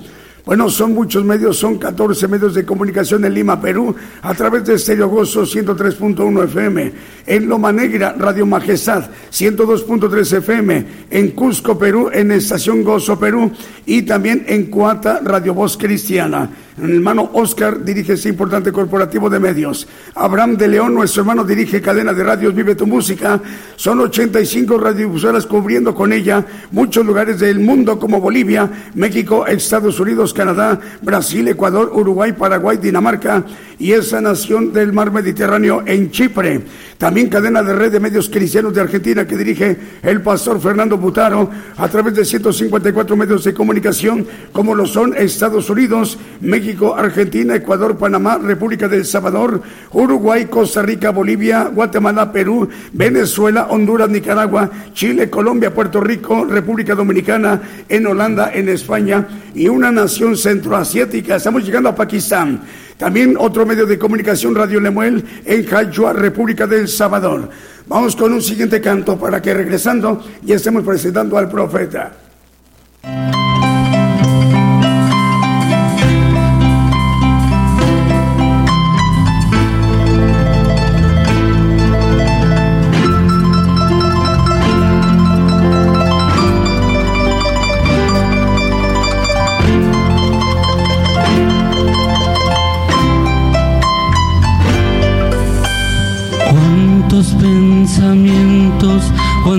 [0.45, 4.73] Bueno, son muchos medios, son 14 medios de comunicación en Lima, Perú, a través de
[4.73, 6.91] Estéreo Gozo 103.1 FM,
[7.27, 13.51] en Loma Negra, Radio Majestad 102.3 FM, en Cusco, Perú, en Estación Gozo, Perú,
[13.85, 16.49] y también en Cuata, Radio Voz Cristiana.
[16.81, 19.87] El hermano Oscar dirige ese importante corporativo de medios.
[20.15, 23.39] Abraham de León, nuestro hermano, dirige cadena de radios Vive tu Música.
[23.75, 30.33] Son 85 radiodifusoras cubriendo con ella muchos lugares del mundo como Bolivia, México, Estados Unidos,
[30.33, 33.45] Canadá, Brasil, Ecuador, Uruguay, Paraguay, Dinamarca
[33.77, 36.61] y esa nación del mar Mediterráneo en Chipre.
[36.97, 41.49] También cadena de red de medios cristianos de Argentina que dirige el pastor Fernando Butaro
[41.77, 46.62] a través de 154 medios de comunicación como lo son Estados Unidos, México,
[46.95, 49.61] Argentina, Ecuador, Panamá, República del Salvador,
[49.91, 57.61] Uruguay, Costa Rica, Bolivia, Guatemala, Perú, Venezuela, Honduras, Nicaragua, Chile, Colombia, Puerto Rico, República Dominicana,
[57.89, 61.35] en Holanda, en España y una nación centroasiática.
[61.35, 62.61] Estamos llegando a Pakistán.
[62.97, 67.49] También otro medio de comunicación, Radio Lemuel, en Jayua, República del Salvador.
[67.87, 72.13] Vamos con un siguiente canto para que regresando ya estemos presentando al profeta.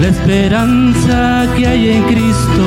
[0.00, 2.64] la esperanza que hay en Cristo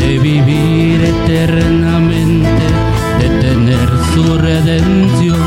[0.00, 2.64] de vivir eternamente,
[3.18, 5.40] de tener su redención,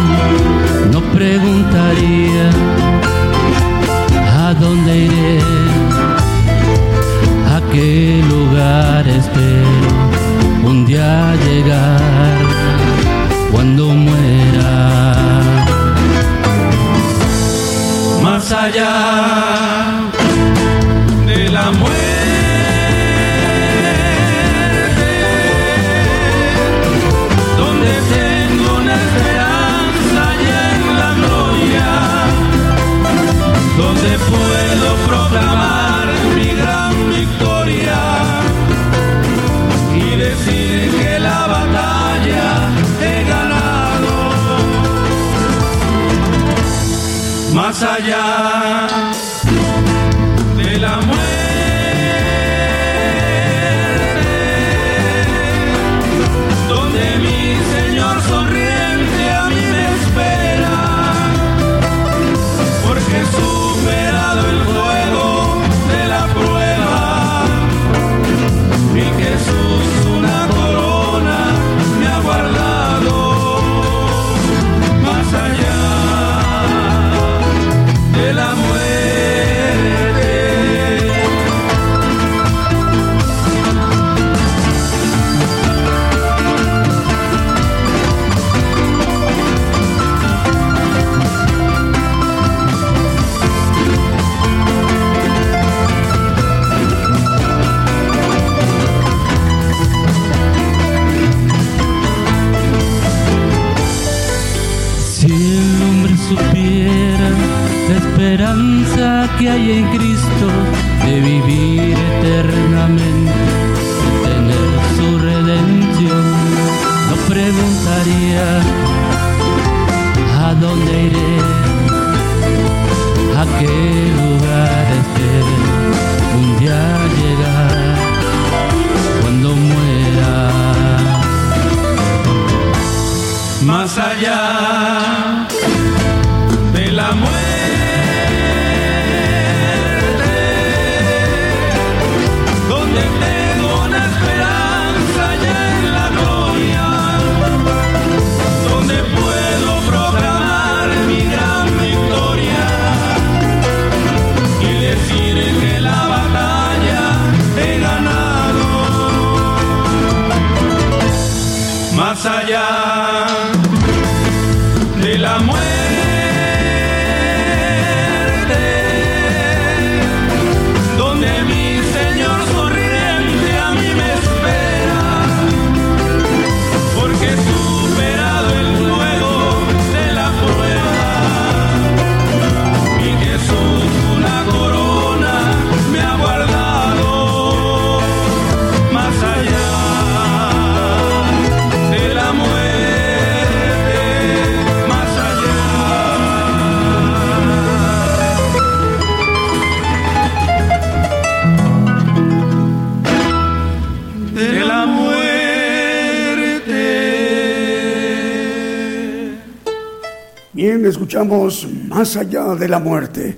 [211.22, 213.38] Escuchamos Más allá de la muerte.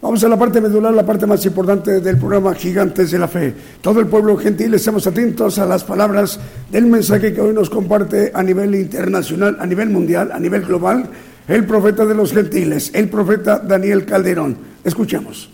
[0.00, 3.52] Vamos a la parte medular, la parte más importante del programa Gigantes de la Fe.
[3.80, 6.38] Todo el pueblo gentil, estamos atentos a las palabras
[6.70, 11.10] del mensaje que hoy nos comparte a nivel internacional, a nivel mundial, a nivel global,
[11.48, 14.56] el profeta de los gentiles, el profeta Daniel Calderón.
[14.84, 15.53] Escuchemos.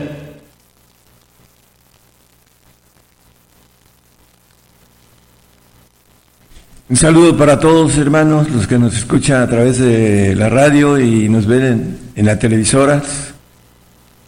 [6.91, 11.29] Un saludo para todos hermanos, los que nos escuchan a través de la radio y
[11.29, 13.31] nos ven en, en las televisoras.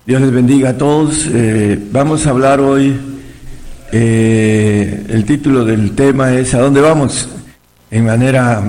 [0.05, 1.27] Dios les bendiga a todos.
[1.29, 2.97] Eh, vamos a hablar hoy,
[3.91, 7.27] eh, el título del tema es ¿A dónde vamos?
[7.91, 8.63] En manera,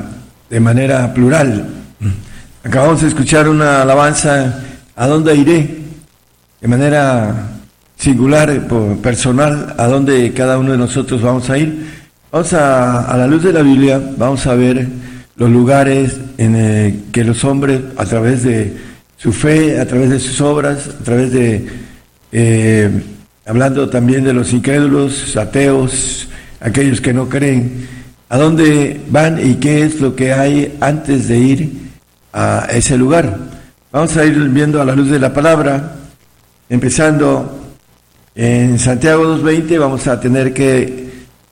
[0.50, 1.64] de manera plural.
[2.64, 4.60] Acabamos de escuchar una alabanza,
[4.96, 5.70] ¿a dónde iré?
[6.60, 7.32] De manera
[7.96, 8.66] singular,
[9.00, 11.93] personal, ¿a dónde cada uno de nosotros vamos a ir?
[12.34, 14.88] Vamos a, a la luz de la Biblia, vamos a ver
[15.36, 18.76] los lugares en eh, que los hombres, a través de
[19.16, 21.64] su fe, a través de sus obras, a través de,
[22.32, 22.90] eh,
[23.46, 26.26] hablando también de los incrédulos, ateos,
[26.58, 27.86] aquellos que no creen,
[28.28, 31.72] a dónde van y qué es lo que hay antes de ir
[32.32, 33.38] a ese lugar.
[33.92, 35.98] Vamos a ir viendo a la luz de la palabra,
[36.68, 37.76] empezando
[38.34, 41.03] en Santiago 2.20, vamos a tener que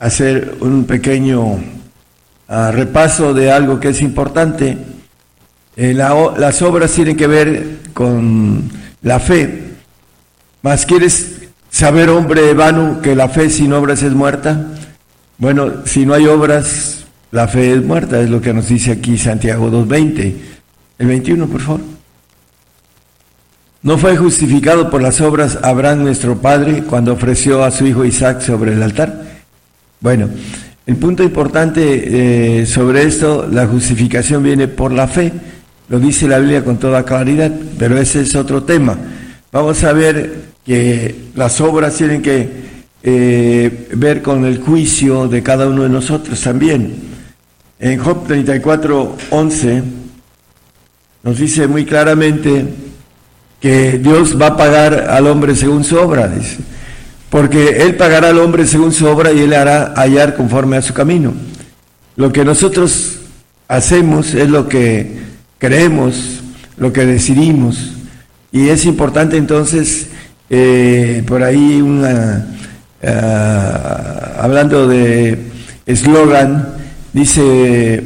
[0.03, 4.77] hacer un pequeño uh, repaso de algo que es importante.
[5.77, 8.69] Eh, la, las obras tienen que ver con
[9.01, 9.75] la fe.
[10.61, 14.73] Más quieres saber, hombre vano, que la fe sin obras es muerta.
[15.37, 19.17] Bueno, si no hay obras, la fe es muerta, es lo que nos dice aquí
[19.17, 20.35] Santiago 2.20.
[20.99, 21.81] El 21, por favor.
[23.81, 28.41] ¿No fue justificado por las obras Abraham nuestro Padre cuando ofreció a su hijo Isaac
[28.41, 29.32] sobre el altar?
[30.03, 30.27] Bueno,
[30.85, 35.31] el punto importante eh, sobre esto, la justificación viene por la fe,
[35.87, 37.49] lo dice la Biblia con toda claridad,
[37.79, 38.97] pero ese es otro tema.
[39.49, 42.49] Vamos a ver que las obras tienen que
[43.01, 46.95] eh, ver con el juicio de cada uno de nosotros también.
[47.79, 49.83] En Job 34, 11
[51.23, 52.65] nos dice muy claramente
[53.61, 56.57] que Dios va a pagar al hombre según su obra, dice
[57.33, 60.93] porque Él pagará al hombre según su obra y Él hará hallar conforme a su
[60.93, 61.33] camino.
[62.15, 63.21] Lo que nosotros
[63.67, 65.17] hacemos es lo que
[65.57, 66.41] creemos,
[66.77, 67.93] lo que decidimos.
[68.51, 70.09] Y es importante entonces,
[70.47, 72.49] eh, por ahí una,
[73.01, 75.39] uh, hablando de
[75.87, 76.75] eslogan,
[77.13, 78.03] dice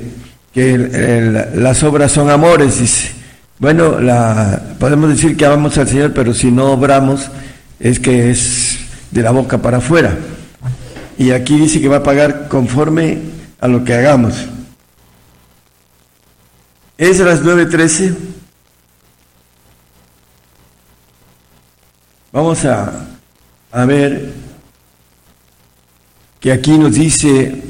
[0.54, 3.12] que las obras son amores.
[3.60, 7.30] Bueno, la, podemos decir que amamos al Señor, pero si no obramos,
[7.78, 8.66] es que es
[9.12, 10.18] de la boca para afuera.
[11.18, 13.20] Y aquí dice que va a pagar conforme
[13.60, 14.45] a lo que hagamos.
[16.97, 18.16] Es las 9.13.
[22.32, 23.08] Vamos a,
[23.72, 24.34] a ver
[26.39, 27.64] que aquí nos dice,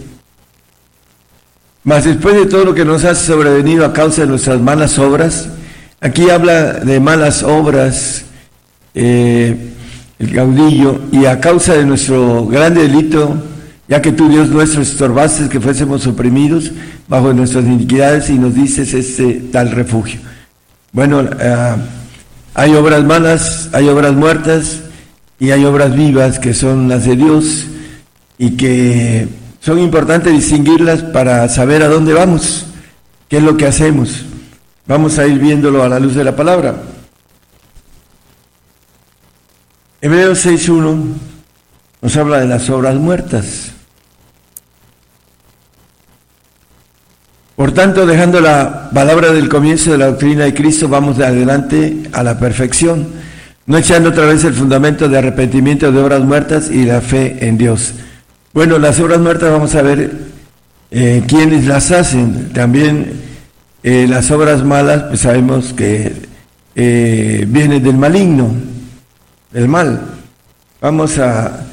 [1.84, 5.50] mas después de todo lo que nos ha sobrevenido a causa de nuestras malas obras,
[6.02, 8.26] aquí habla de malas obras,
[8.94, 9.74] eh,
[10.20, 13.36] el caudillo, y a causa de nuestro grande delito,
[13.88, 16.72] ya que tú, Dios nuestro, estorbaste que fuésemos oprimidos
[17.08, 20.20] bajo nuestras iniquidades y nos dices este tal refugio.
[20.92, 21.78] Bueno, uh,
[22.54, 24.82] hay obras malas, hay obras muertas
[25.40, 27.66] y hay obras vivas que son las de Dios.
[28.40, 29.28] y que
[29.62, 32.68] son importantes distinguirlas para saber a dónde vamos,
[33.28, 34.26] qué es lo que hacemos.
[34.86, 36.76] Vamos a ir viéndolo a la luz de la palabra.
[40.00, 41.14] Hebreos 6.1
[42.04, 43.72] nos habla de las obras muertas.
[47.56, 52.04] Por tanto, dejando la palabra del comienzo de la doctrina de Cristo, vamos de adelante
[52.14, 53.08] a la perfección,
[53.66, 57.58] no echando otra vez el fundamento de arrepentimiento de obras muertas y la fe en
[57.58, 57.96] Dios.
[58.54, 60.12] Bueno, las obras muertas vamos a ver
[60.92, 62.50] eh, quiénes las hacen.
[62.54, 63.14] También
[63.82, 66.14] eh, las obras malas, pues sabemos que
[66.76, 68.52] eh, vienen del maligno,
[69.52, 70.02] del mal.
[70.82, 71.66] Vamos a,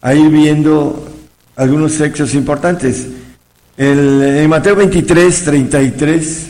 [0.00, 1.08] a ir viendo
[1.56, 3.06] algunos textos importantes.
[3.76, 6.46] El, en Mateo 23, 33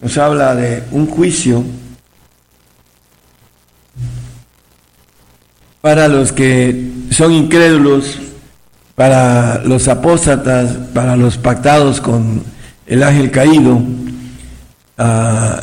[0.00, 1.62] nos habla de un juicio
[5.80, 8.18] para los que son incrédulos,
[8.94, 12.42] para los apóstatas, para los pactados con
[12.86, 13.82] el ángel caído.
[14.96, 15.62] Ah,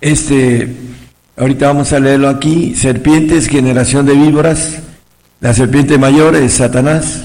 [0.00, 0.74] este,
[1.38, 4.78] ahorita vamos a leerlo aquí, serpientes, generación de víboras,
[5.40, 7.22] la serpiente mayor es Satanás,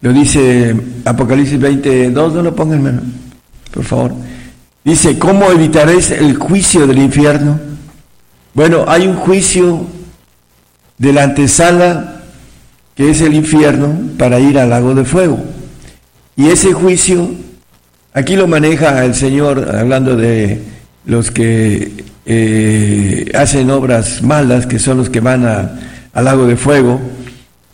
[0.00, 0.74] lo dice
[1.04, 3.02] Apocalipsis 22, no lo pongan,
[3.72, 4.12] por favor.
[4.84, 7.58] Dice, ¿cómo evitaréis el juicio del infierno?
[8.54, 9.86] Bueno, hay un juicio
[10.98, 12.22] de la antesala,
[12.96, 15.38] que es el infierno, para ir al lago de fuego.
[16.36, 17.30] Y ese juicio,
[18.12, 20.62] aquí lo maneja el Señor, hablando de
[21.04, 27.00] los que eh, hacen obras malas, que son los que van al lago de fuego,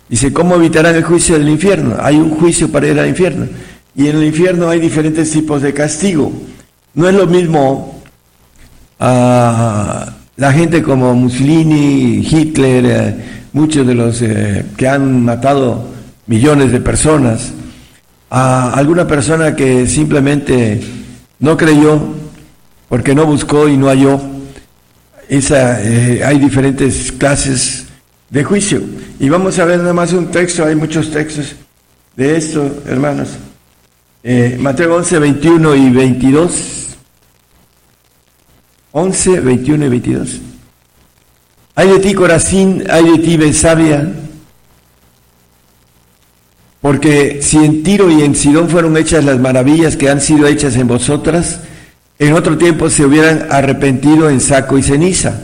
[0.09, 1.97] Dice, ¿cómo evitarán el juicio del infierno?
[2.01, 3.47] Hay un juicio para ir al infierno.
[3.95, 6.33] Y en el infierno hay diferentes tipos de castigo.
[6.95, 8.01] No es lo mismo
[8.99, 13.15] a la gente como Mussolini, Hitler, eh,
[13.53, 15.89] muchos de los eh, que han matado
[16.27, 17.53] millones de personas,
[18.31, 20.81] a alguna persona que simplemente
[21.41, 22.01] no creyó
[22.89, 24.21] porque no buscó y no halló.
[25.29, 27.87] Esa, eh, hay diferentes clases
[28.31, 28.83] de juicio.
[29.21, 31.55] Y vamos a ver nada más un texto, hay muchos textos
[32.17, 33.29] de esto, hermanos.
[34.23, 36.97] Eh, Mateo 11, 21 y 22.
[38.93, 40.41] 11, 21 y 22.
[41.75, 44.13] Hay de ti Corazín, hay de ti Besabia,
[46.81, 50.75] porque si en Tiro y en Sidón fueron hechas las maravillas que han sido hechas
[50.77, 51.61] en vosotras,
[52.19, 55.39] en otro tiempo se hubieran arrepentido en saco y ceniza.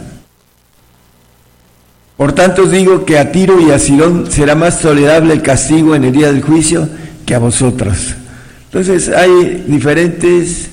[2.16, 5.95] Por tanto os digo que a Tiro y a Sidón será más tolerable el castigo
[5.95, 6.89] en el día del juicio
[7.27, 8.14] que a vosotras.
[8.66, 10.68] Entonces hay diferentes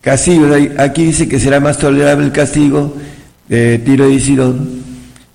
[0.00, 0.50] castigos.
[0.78, 2.96] Aquí dice que será más tolerable el castigo
[3.48, 4.82] de Tiro y Sidón,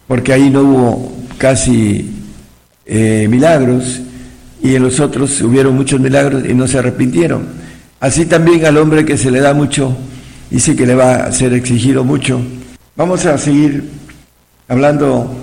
[0.08, 2.12] porque ahí no hubo casi
[2.86, 4.02] eh, milagros
[4.64, 7.67] y en los otros hubieron muchos milagros y no se arrepintieron.
[8.00, 9.96] Así también al hombre que se le da mucho,
[10.50, 12.40] dice que le va a ser exigido mucho.
[12.96, 13.90] Vamos a seguir
[14.68, 15.36] hablando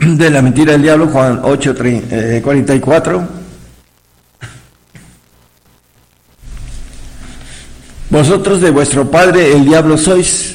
[0.00, 1.74] de la mentira del diablo, Juan 8,
[2.42, 3.20] 44.
[3.20, 3.24] Eh,
[8.10, 10.54] Vosotros de vuestro padre el diablo sois,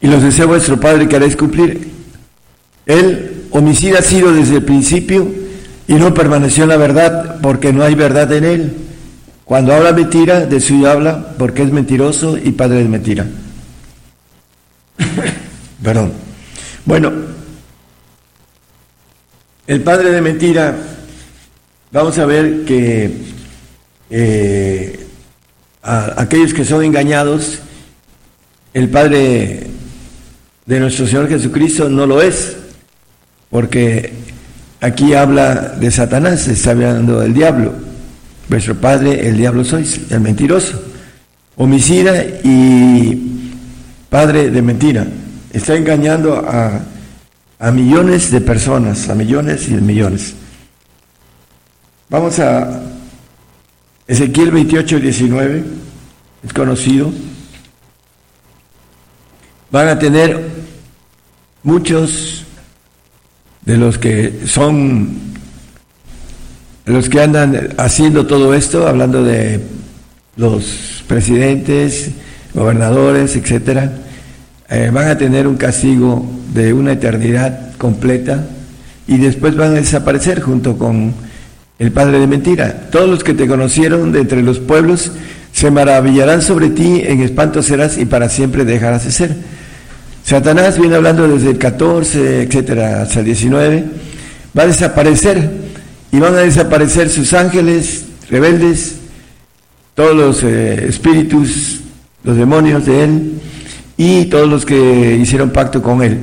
[0.00, 1.92] y los desea vuestro padre que haréis cumplir.
[2.86, 5.28] Él, homicida, ha sido desde el principio
[5.86, 8.76] y no permaneció en la verdad porque no hay verdad en él.
[9.44, 13.26] Cuando habla mentira, de suyo habla porque es mentiroso y padre de mentira.
[15.82, 16.12] Perdón.
[16.84, 17.12] Bueno,
[19.66, 20.76] el padre de mentira,
[21.90, 23.10] vamos a ver que
[24.10, 25.06] eh,
[25.82, 27.60] a aquellos que son engañados,
[28.74, 29.66] el padre
[30.66, 32.56] de nuestro Señor Jesucristo no lo es,
[33.50, 34.12] porque
[34.80, 37.91] aquí habla de Satanás, está hablando del diablo.
[38.52, 40.78] Vuestro padre, el diablo sois, el mentiroso,
[41.56, 43.48] homicida y
[44.10, 45.06] padre de mentira
[45.50, 46.78] está engañando a,
[47.58, 50.34] a millones de personas, a millones y millones.
[52.10, 52.82] Vamos a
[54.06, 55.64] Ezequiel 28, 19,
[56.44, 57.10] es conocido.
[59.70, 60.46] Van a tener
[61.62, 62.44] muchos
[63.64, 65.31] de los que son
[66.84, 69.60] los que andan haciendo todo esto, hablando de
[70.36, 72.10] los presidentes,
[72.54, 73.92] gobernadores, etcétera,
[74.68, 78.44] eh, van a tener un castigo de una eternidad completa
[79.06, 81.14] y después van a desaparecer junto con
[81.78, 82.88] el padre de mentira.
[82.90, 85.12] Todos los que te conocieron de entre los pueblos
[85.52, 89.36] se maravillarán sobre ti, en espanto serás y para siempre dejarás de ser.
[90.24, 93.84] Satanás viene hablando desde el 14, etcétera, hasta el 19,
[94.56, 95.61] va a desaparecer
[96.12, 98.96] y van a desaparecer sus ángeles rebeldes,
[99.94, 101.80] todos los eh, espíritus,
[102.22, 103.40] los demonios de él
[103.96, 106.18] y todos los que hicieron pacto con él,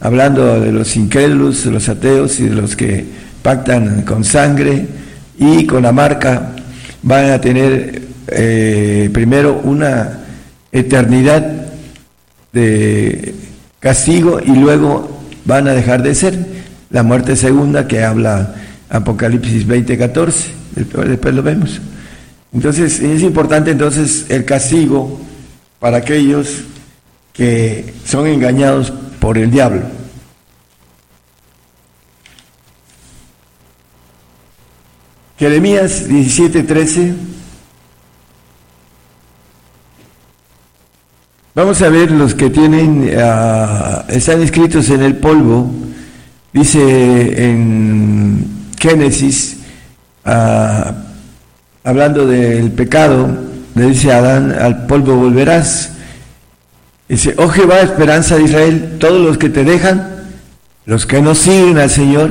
[0.00, 3.04] hablando de los incrédulos, de los ateos y de los que
[3.42, 4.86] pactan con sangre
[5.36, 6.52] y con la marca,
[7.02, 10.20] van a tener eh, primero una
[10.70, 11.44] eternidad
[12.52, 13.34] de
[13.80, 16.38] castigo y luego van a dejar de ser.
[16.90, 18.54] La muerte segunda que habla
[18.94, 21.80] Apocalipsis 20, 14, después lo vemos.
[22.52, 25.20] Entonces es importante entonces el castigo
[25.80, 26.62] para aquellos
[27.32, 29.82] que son engañados por el diablo.
[35.36, 37.14] Jeremías 17, 13.
[41.56, 45.68] Vamos a ver los que tienen, ah, están escritos en el polvo,
[46.52, 49.56] dice en Génesis,
[50.24, 50.92] ah,
[51.82, 53.28] hablando del pecado,
[53.74, 55.92] le dice Adán, al polvo volverás.
[57.08, 60.24] Dice, oh Jehová, esperanza de Israel, todos los que te dejan,
[60.84, 62.30] los que no siguen al Señor,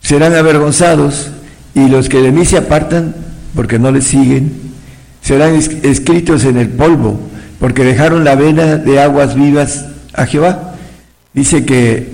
[0.00, 1.30] serán avergonzados,
[1.74, 3.14] y los que de mí se apartan,
[3.54, 4.52] porque no le siguen,
[5.22, 7.18] serán escritos en el polvo
[7.58, 10.74] porque dejaron la vena de aguas vivas a Jehová.
[11.34, 12.10] Dice que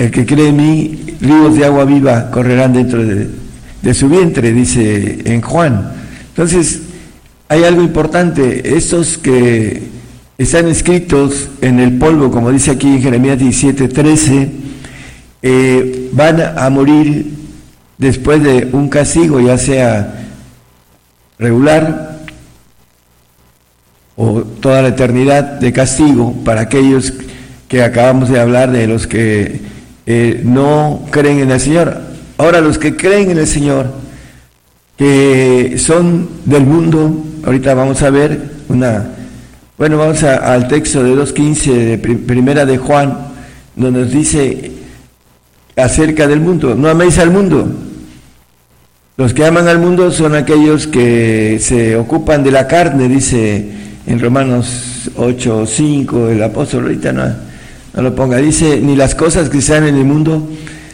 [0.00, 5.18] el que cree en mí, ríos de agua viva correrán dentro de, su vientre, dice
[5.26, 5.92] en Juan.
[6.28, 6.80] Entonces,
[7.48, 9.82] hay algo importante, estos que
[10.38, 14.50] están escritos en el polvo, como dice aquí en Jeremías 17, 13,
[15.42, 17.34] eh, van a morir
[17.98, 20.30] después de un castigo, ya sea
[21.38, 22.20] regular
[24.16, 27.12] o toda la eternidad de castigo para aquellos
[27.68, 32.00] que acabamos de hablar de los que eh, no creen en el Señor.
[32.38, 33.86] Ahora los que creen en el Señor,
[34.96, 39.10] que son del mundo, ahorita vamos a ver una,
[39.76, 43.16] bueno, vamos al texto de 2.15 de primera de Juan,
[43.76, 44.72] donde nos dice
[45.76, 47.68] acerca del mundo, no améis al mundo.
[49.16, 53.68] Los que aman al mundo son aquellos que se ocupan de la carne, dice
[54.06, 57.49] en Romanos 8, 5, el apóstol ahorita no,
[57.94, 60.48] no lo ponga, dice, ni las cosas que sean en el mundo,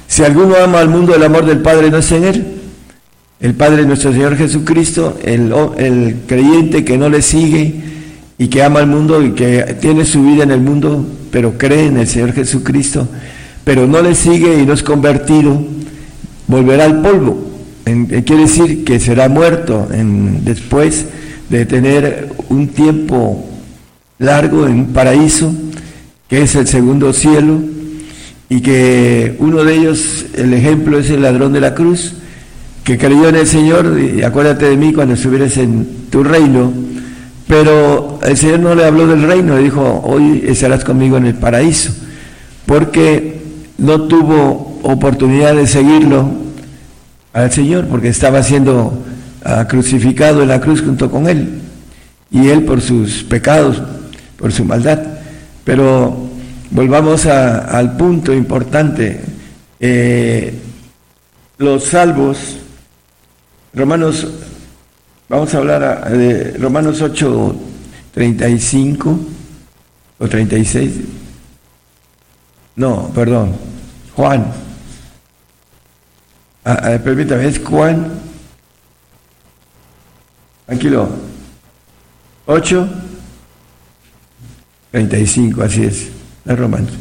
[0.09, 2.47] si alguno ama al mundo, el amor del Padre no es en él.
[3.39, 7.75] El Padre nuestro Señor Jesucristo, el, el creyente que no le sigue
[8.39, 11.87] y que ama al mundo y que tiene su vida en el mundo, pero cree
[11.87, 13.07] en el Señor Jesucristo,
[13.65, 15.63] pero no le sigue y no es convertido,
[16.47, 17.37] volverá al polvo.
[17.85, 21.07] quiere decir que será muerto en, después
[21.51, 23.45] de tener un tiempo
[24.19, 25.53] largo en un paraíso,
[26.29, 27.61] que es el segundo cielo,
[28.49, 32.15] y que uno de ellos, el ejemplo es el ladrón de la cruz,
[32.85, 36.73] que creyó en el Señor, y acuérdate de mí cuando estuvieras en tu reino,
[37.49, 41.35] pero el Señor no le habló del reino, le dijo, hoy estarás conmigo en el
[41.35, 41.93] paraíso,
[42.67, 43.41] porque
[43.79, 46.31] no tuvo oportunidad de seguirlo
[47.33, 49.03] al Señor, porque estaba siendo
[49.69, 51.61] crucificado en la cruz junto con él,
[52.31, 53.83] y él por sus pecados,
[54.37, 55.16] por su maldad.
[55.67, 56.17] Pero
[56.71, 59.21] volvamos al punto importante.
[59.81, 60.55] Eh,
[61.59, 62.59] los salvos,
[63.75, 64.29] Romanos,
[65.29, 67.57] vamos a hablar de Romanos 8,
[68.15, 69.19] 35
[70.21, 70.93] o 36.
[72.77, 73.57] No, perdón,
[74.15, 74.53] Juan.
[76.65, 78.13] Ah, ah, permítame, es Juan
[80.67, 81.09] Tranquilo.
[82.47, 82.89] 8,
[84.97, 86.09] 35, así es,
[86.47, 86.93] es Romanos.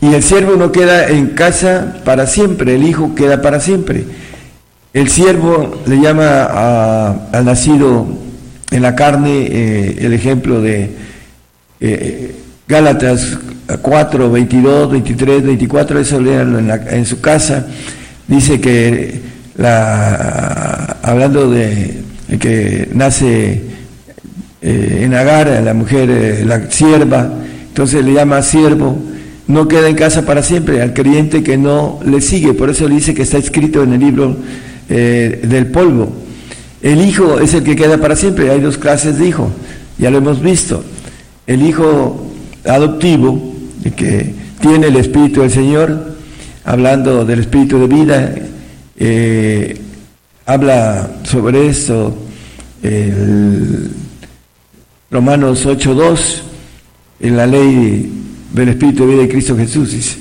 [0.00, 4.04] Y el siervo no queda en casa para siempre, el hijo queda para siempre.
[4.92, 8.08] El siervo le llama al nacido
[8.72, 10.90] en la carne eh, el ejemplo de
[11.78, 12.34] eh,
[12.66, 13.38] Gálatas
[13.80, 17.68] 4, 22, 23, 24, eso leanlo en, en su casa.
[18.26, 19.20] Dice que
[19.56, 22.02] la, hablando de
[22.40, 23.69] que nace
[24.62, 27.32] eh, en Agar, la mujer, eh, la sierva,
[27.68, 28.98] entonces le llama siervo,
[29.46, 32.96] no queda en casa para siempre, al creyente que no le sigue, por eso le
[32.96, 34.36] dice que está escrito en el libro
[34.90, 36.12] eh, del polvo.
[36.82, 39.50] El hijo es el que queda para siempre, hay dos clases de hijo,
[39.98, 40.84] ya lo hemos visto.
[41.46, 42.30] El hijo
[42.66, 46.16] adoptivo, el que tiene el Espíritu del Señor,
[46.64, 48.34] hablando del Espíritu de vida,
[50.44, 52.14] habla sobre esto
[52.82, 53.90] el
[55.10, 56.18] Romanos 8.2
[57.20, 58.12] en la ley
[58.52, 60.18] del Espíritu de vida de Cristo Jesús dice.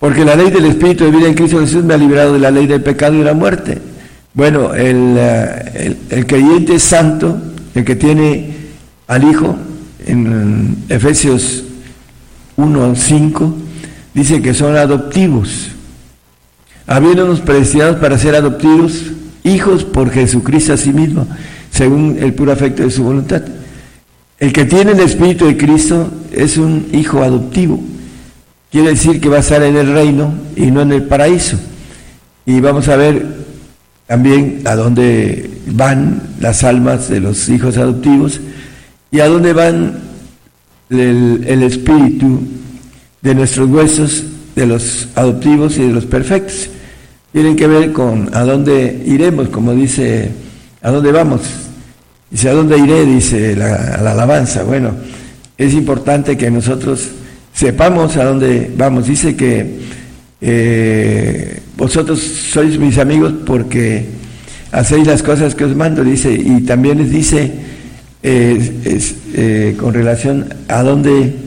[0.00, 2.50] porque la ley del Espíritu de vida en Cristo Jesús me ha librado de la
[2.50, 3.78] ley del pecado y de la muerte.
[4.34, 7.38] Bueno, el, eh, el, creyente santo,
[7.74, 8.54] el que tiene
[9.06, 9.56] al Hijo,
[10.04, 11.64] en Efesios
[12.56, 13.56] 1, 5,
[14.14, 15.68] dice que son adoptivos,
[16.86, 19.04] habiéndonos predestinados para ser adoptivos
[19.42, 21.26] hijos por Jesucristo a sí mismo,
[21.76, 23.42] según el puro afecto de su voluntad.
[24.38, 27.78] El que tiene el Espíritu de Cristo es un hijo adoptivo.
[28.70, 31.58] Quiere decir que va a estar en el reino y no en el paraíso.
[32.46, 33.26] Y vamos a ver
[34.06, 38.40] también a dónde van las almas de los hijos adoptivos
[39.10, 39.98] y a dónde van
[40.88, 42.40] el, el espíritu
[43.20, 44.24] de nuestros huesos,
[44.54, 46.70] de los adoptivos y de los perfectos.
[47.32, 50.30] Tienen que ver con a dónde iremos, como dice,
[50.80, 51.65] a dónde vamos.
[52.30, 53.04] Dice, ¿a dónde iré?
[53.04, 54.62] Dice la, la alabanza.
[54.64, 54.92] Bueno,
[55.56, 57.08] es importante que nosotros
[57.54, 59.06] sepamos a dónde vamos.
[59.06, 59.80] Dice que
[60.40, 64.04] eh, vosotros sois mis amigos porque
[64.70, 67.52] hacéis las cosas que os mando, dice, y también les dice
[68.22, 69.00] eh,
[69.34, 71.46] eh, con relación a dónde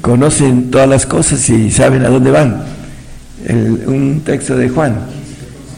[0.00, 2.62] conocen todas las cosas y saben a dónde van.
[3.86, 4.94] un texto de Juan.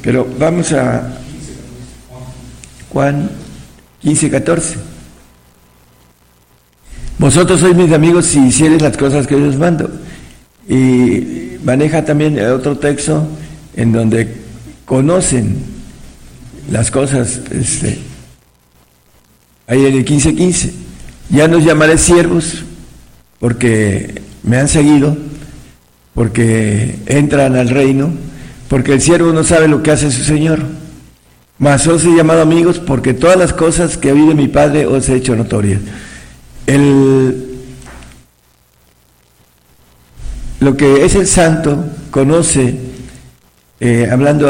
[0.02, 1.16] Pero vamos a
[2.96, 3.28] Juan
[4.00, 4.76] 15, 14.
[7.18, 9.90] Vosotros sois mis amigos si hicieres las cosas que yo os mando.
[10.66, 13.28] Y maneja también otro texto
[13.76, 14.32] en donde
[14.86, 15.58] conocen
[16.72, 17.98] las cosas, este,
[19.66, 20.34] ahí en el 15:15.
[20.34, 20.72] 15.
[21.28, 22.64] Ya nos llamaré siervos
[23.38, 25.18] porque me han seguido,
[26.14, 28.10] porque entran al reino,
[28.70, 30.85] porque el siervo no sabe lo que hace su Señor.
[31.58, 35.08] Mas os he llamado amigos porque todas las cosas que ha habido mi Padre os
[35.08, 35.80] he hecho notorias.
[36.66, 37.46] El,
[40.60, 42.74] lo que es el santo conoce,
[43.80, 44.48] eh, hablando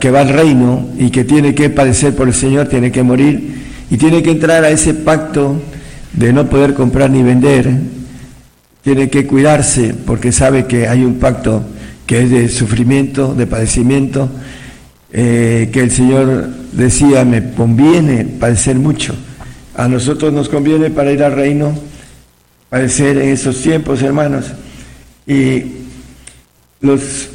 [0.00, 3.64] que va al reino y que tiene que padecer por el Señor, tiene que morir
[3.90, 5.60] y tiene que entrar a ese pacto
[6.12, 7.70] de no poder comprar ni vender,
[8.82, 11.62] tiene que cuidarse porque sabe que hay un pacto
[12.06, 14.28] que es de sufrimiento, de padecimiento,
[15.16, 19.16] eh, que el Señor decía, me conviene padecer mucho
[19.76, 21.74] a nosotros nos conviene para ir al reino
[22.70, 24.46] padecer en esos tiempos, hermanos.
[25.26, 25.62] Y
[26.80, 27.28] los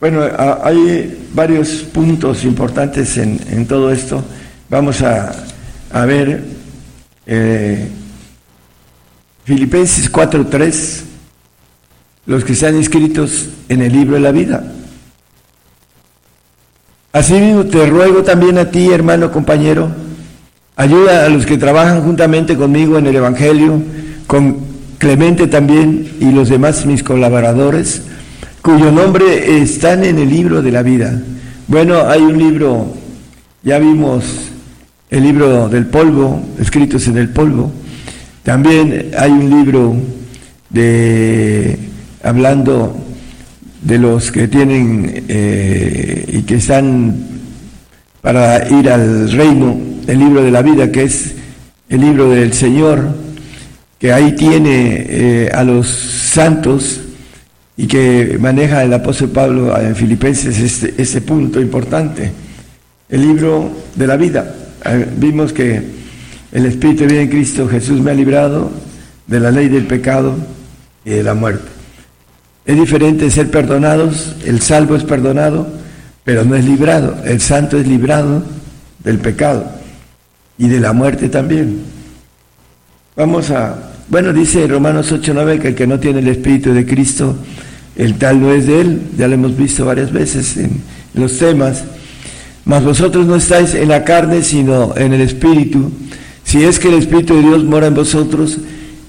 [0.00, 0.22] bueno,
[0.64, 4.24] hay varios puntos importantes en, todo esto.
[4.70, 5.30] Vamos a,
[6.06, 6.42] ver
[7.26, 7.86] eh,
[9.44, 11.02] Filipenses 4.3,
[12.26, 14.72] los que están inscritos en el libro de la vida.
[17.12, 19.90] Asimismo, te ruego también a ti, hermano compañero,
[20.76, 23.82] ayuda a los que trabajan juntamente conmigo en el Evangelio,
[24.28, 24.58] con
[24.98, 28.02] Clemente también y los demás mis colaboradores,
[28.62, 31.20] cuyo nombre están en el libro de la vida.
[31.66, 32.94] Bueno, hay un libro,
[33.64, 34.24] ya vimos
[35.10, 37.72] el libro del polvo, escritos en el polvo.
[38.44, 39.96] También hay un libro
[40.68, 41.76] de
[42.22, 42.94] hablando
[43.82, 47.14] de los que tienen eh, y que están
[48.20, 51.34] para ir al reino, el libro de la vida, que es
[51.88, 53.14] el libro del Señor,
[53.98, 57.00] que ahí tiene eh, a los santos
[57.76, 62.30] y que maneja el apóstol Pablo en Filipenses este, este punto importante,
[63.08, 64.54] el libro de la vida.
[64.84, 65.82] Eh, vimos que
[66.52, 68.70] el Espíritu vida en Cristo Jesús me ha librado
[69.26, 70.36] de la ley del pecado
[71.04, 71.79] y de la muerte.
[72.66, 75.66] Es diferente ser perdonados, el salvo es perdonado,
[76.24, 77.16] pero no es librado.
[77.24, 78.42] El santo es librado
[79.02, 79.64] del pecado
[80.58, 81.78] y de la muerte también.
[83.16, 87.34] Vamos a, bueno, dice Romanos 8:9 que el que no tiene el Espíritu de Cristo,
[87.96, 90.82] el tal no es de él, ya lo hemos visto varias veces en
[91.14, 91.82] los temas.
[92.66, 95.90] Mas vosotros no estáis en la carne, sino en el Espíritu.
[96.44, 98.58] Si es que el Espíritu de Dios mora en vosotros,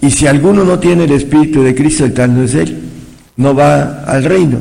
[0.01, 2.90] y si alguno no tiene el Espíritu de Cristo, el tal no es él
[3.37, 4.59] no va al reino.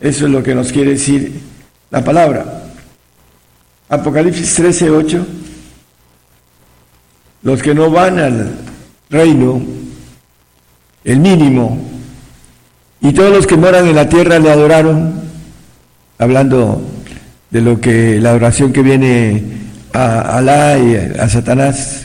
[0.00, 1.40] Eso es lo que nos quiere decir
[1.90, 2.64] la palabra.
[3.88, 5.26] Apocalipsis 13, 8.
[7.42, 8.52] Los que no van al
[9.08, 9.62] reino,
[11.04, 11.78] el mínimo,
[13.00, 15.20] y todos los que moran en la tierra le adoraron,
[16.18, 16.82] hablando
[17.50, 19.42] de lo que la oración que viene
[19.92, 22.04] a Alá y a Satanás,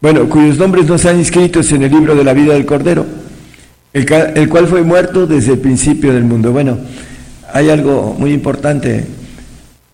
[0.00, 3.25] bueno, cuyos nombres no están inscritos en el libro de la vida del Cordero
[3.96, 6.52] el, cual fue muerto desde el principio del mundo.
[6.52, 6.76] Bueno,
[7.50, 9.06] hay algo muy importante.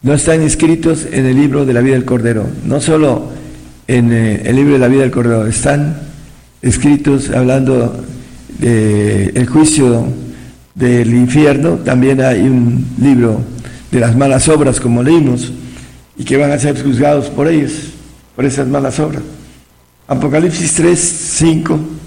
[0.02, 3.28] No están inscritos en el libro de la vida del Cordero, no solo
[3.86, 6.00] en eh, el libro de la vida del Cordero, están
[6.62, 8.04] escritos hablando
[8.58, 10.04] del juicio
[10.74, 13.40] del infierno, también hay un libro
[13.92, 15.52] de las malas obras, como leímos,
[16.16, 17.72] y que van a ser juzgados por ellos,
[18.34, 19.22] por esas malas obras.
[20.08, 22.01] Apocalipsis 3, 5.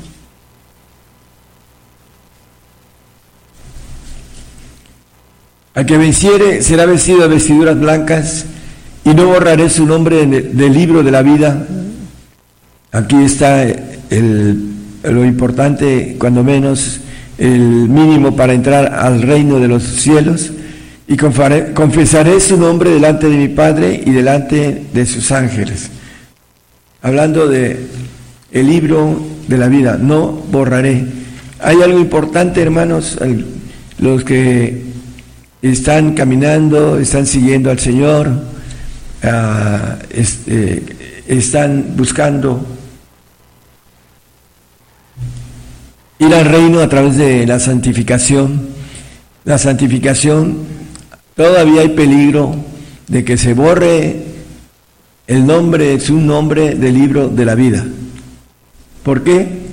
[5.76, 8.45] Al que venciere será vestido de vestiduras blancas
[9.03, 11.68] y no borraré su nombre del libro de la vida.
[12.93, 13.65] Aquí está
[15.03, 17.02] lo importante, cuando menos
[17.38, 20.52] el mínimo para entrar al reino de los cielos
[21.10, 25.89] y confesaré su nombre delante de mi Padre y delante de sus ángeles.
[27.02, 27.85] Hablando de
[28.53, 31.06] el libro de la vida, no borraré.
[31.60, 33.19] Hay algo importante, hermanos,
[33.99, 34.84] los que
[35.71, 38.29] están caminando, están siguiendo al Señor,
[39.23, 40.83] ah, este,
[41.27, 42.63] están buscando
[46.19, 48.69] ir al reino a través de la santificación.
[49.43, 50.57] La santificación,
[51.35, 52.55] todavía hay peligro
[53.07, 54.23] de que se borre
[55.27, 57.85] el nombre, su nombre del libro de la vida.
[59.03, 59.64] ¿Por qué?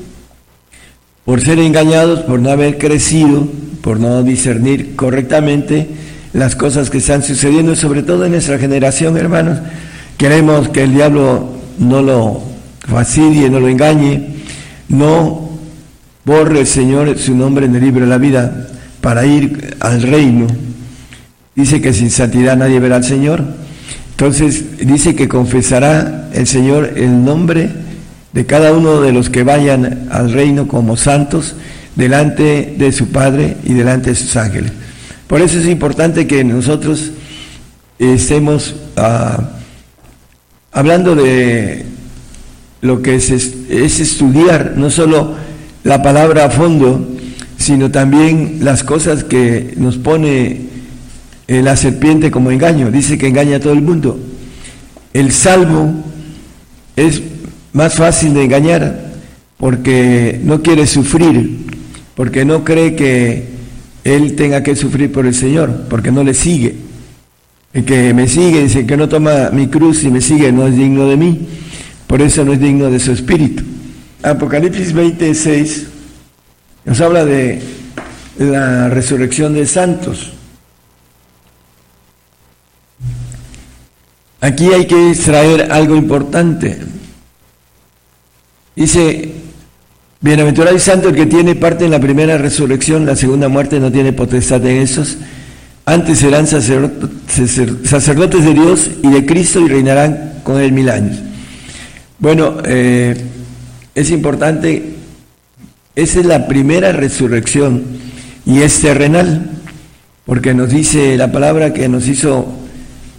[1.25, 3.47] Por ser engañados, por no haber crecido,
[3.81, 5.89] por no discernir correctamente
[6.33, 9.59] las cosas que están sucediendo, sobre todo en nuestra generación, hermanos.
[10.17, 12.43] Queremos que el diablo no lo
[12.81, 14.37] fastidie, no lo engañe,
[14.89, 15.51] no
[16.25, 18.69] borre Señor su nombre en el libro de la vida
[19.01, 20.47] para ir al reino.
[21.55, 23.45] Dice que sin santidad nadie verá al Señor.
[24.13, 27.69] Entonces dice que confesará el Señor el nombre
[28.33, 31.55] de cada uno de los que vayan al reino como santos
[31.97, 34.73] delante de su Padre y delante de sus ángeles.
[35.27, 37.13] Por eso es importante que nosotros
[37.99, 39.51] estemos ah,
[40.73, 41.85] hablando de
[42.81, 45.37] lo que es, es estudiar no solo
[45.85, 47.09] la palabra a fondo,
[47.59, 50.73] sino también las cosas que nos pone
[51.49, 52.91] la serpiente como engaño.
[52.91, 54.19] Dice que engaña a todo el mundo.
[55.13, 55.93] El salvo
[56.97, 57.23] es
[57.73, 59.13] más fácil de engañar
[59.57, 61.67] porque no quiere sufrir,
[62.17, 63.47] porque no cree que
[64.05, 66.75] él tenga que sufrir por el Señor, porque no le sigue.
[67.73, 70.77] El que me sigue, dice que no toma mi cruz y me sigue, no es
[70.77, 71.47] digno de mí,
[72.07, 73.63] por eso no es digno de su espíritu.
[74.23, 75.87] Apocalipsis 26
[76.85, 77.63] nos habla de
[78.39, 80.33] la resurrección de santos.
[84.41, 86.79] Aquí hay que extraer algo importante.
[88.75, 89.33] Dice,
[90.21, 93.93] bienaventurado y santo el que tiene parte en la primera resurrección, la segunda muerte no
[93.93, 95.19] tiene potestad en esos.
[95.85, 101.19] Antes serán sacerdotes de Dios y de Cristo y reinarán con él mil años.
[102.19, 103.15] Bueno, eh,
[103.95, 104.95] es importante,
[105.95, 107.83] esa es la primera resurrección
[108.47, 109.51] y es terrenal,
[110.25, 112.47] porque nos dice la palabra que nos hizo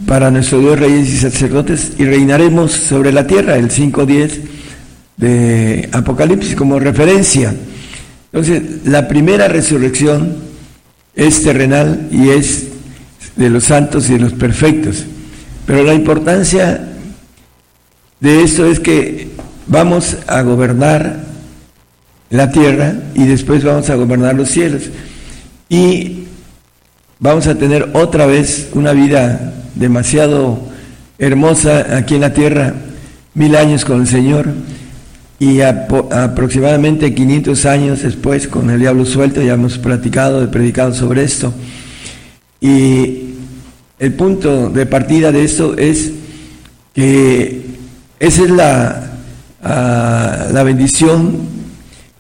[0.07, 4.52] para nuestro Dios reyes y sacerdotes y reinaremos sobre la tierra, el 5.10
[5.18, 7.53] de Apocalipsis como referencia.
[8.31, 10.35] Entonces, la primera resurrección
[11.15, 12.68] es terrenal y es
[13.35, 15.06] de los santos y de los perfectos.
[15.65, 16.90] Pero la importancia
[18.19, 19.30] de esto es que
[19.68, 21.23] vamos a gobernar
[22.30, 24.84] la tierra y después vamos a gobernar los cielos.
[25.69, 26.23] Y
[27.19, 30.60] vamos a tener otra vez una vida demasiado
[31.19, 32.73] hermosa aquí en la tierra,
[33.35, 34.52] mil años con el Señor
[35.43, 41.23] y aproximadamente 500 años después con el diablo suelto, ya hemos platicado, he predicado sobre
[41.23, 41.53] esto.
[42.61, 43.33] Y
[43.99, 46.11] el punto de partida de esto es
[46.93, 47.61] que
[48.19, 49.09] esa es la
[49.63, 51.39] la bendición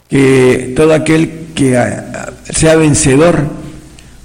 [0.09, 1.77] que todo aquel que
[2.49, 3.47] sea vencedor,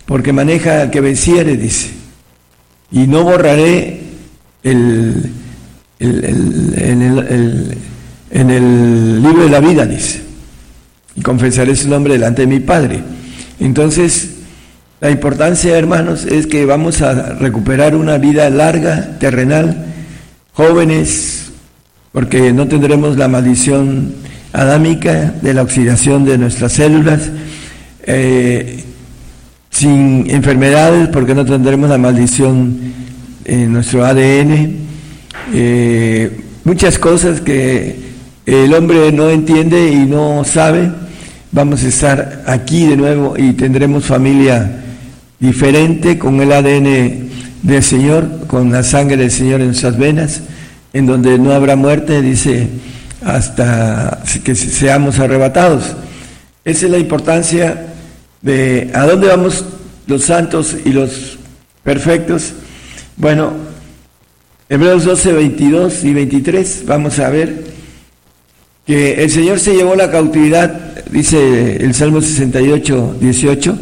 [0.06, 1.90] porque maneja al que venciere, dice,
[2.90, 4.00] y no borraré
[4.62, 5.30] el,
[8.30, 10.22] en el libro de la vida, dice,
[11.14, 13.02] y confesaré su nombre delante de mi Padre.
[13.60, 14.30] Entonces,
[15.00, 19.86] la importancia, hermanos, es que vamos a recuperar una vida larga, terrenal,
[20.52, 21.50] jóvenes,
[22.12, 24.14] porque no tendremos la maldición
[24.52, 27.30] adámica de la oxidación de nuestras células,
[28.02, 28.82] eh,
[29.70, 32.76] sin enfermedades, porque no tendremos la maldición
[33.44, 34.76] en nuestro ADN,
[35.52, 38.09] eh, muchas cosas que
[38.48, 40.90] el hombre no entiende y no sabe,
[41.52, 44.84] vamos a estar aquí de nuevo y tendremos familia
[45.38, 47.28] diferente con el ADN
[47.62, 50.40] del Señor, con la sangre del Señor en nuestras venas
[50.94, 52.68] en donde no habrá muerte, dice
[53.22, 55.84] hasta que seamos arrebatados.
[56.64, 57.88] Esa es la importancia
[58.40, 59.62] de a dónde vamos
[60.06, 61.38] los santos y los
[61.84, 62.54] perfectos.
[63.18, 63.52] Bueno,
[64.70, 67.77] Hebreos 12, 22 y 23, vamos a ver
[68.89, 70.73] que el Señor se llevó la cautividad,
[71.10, 73.78] dice el Salmo 68, 18,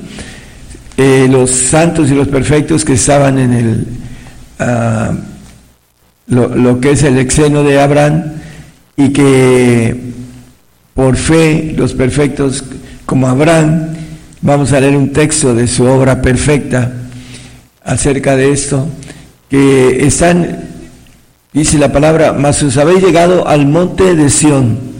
[0.97, 3.87] eh, los santos y los perfectos que estaban en el,
[4.59, 5.13] ah,
[6.27, 8.33] lo, lo que es el exeno de Abraham,
[8.97, 9.97] y que
[10.93, 12.65] por fe los perfectos
[13.05, 13.91] como Abraham,
[14.41, 16.91] vamos a leer un texto de su obra perfecta
[17.85, 18.89] acerca de esto,
[19.49, 20.65] que están,
[21.53, 24.96] dice la palabra, mas os habéis llegado al monte de Sión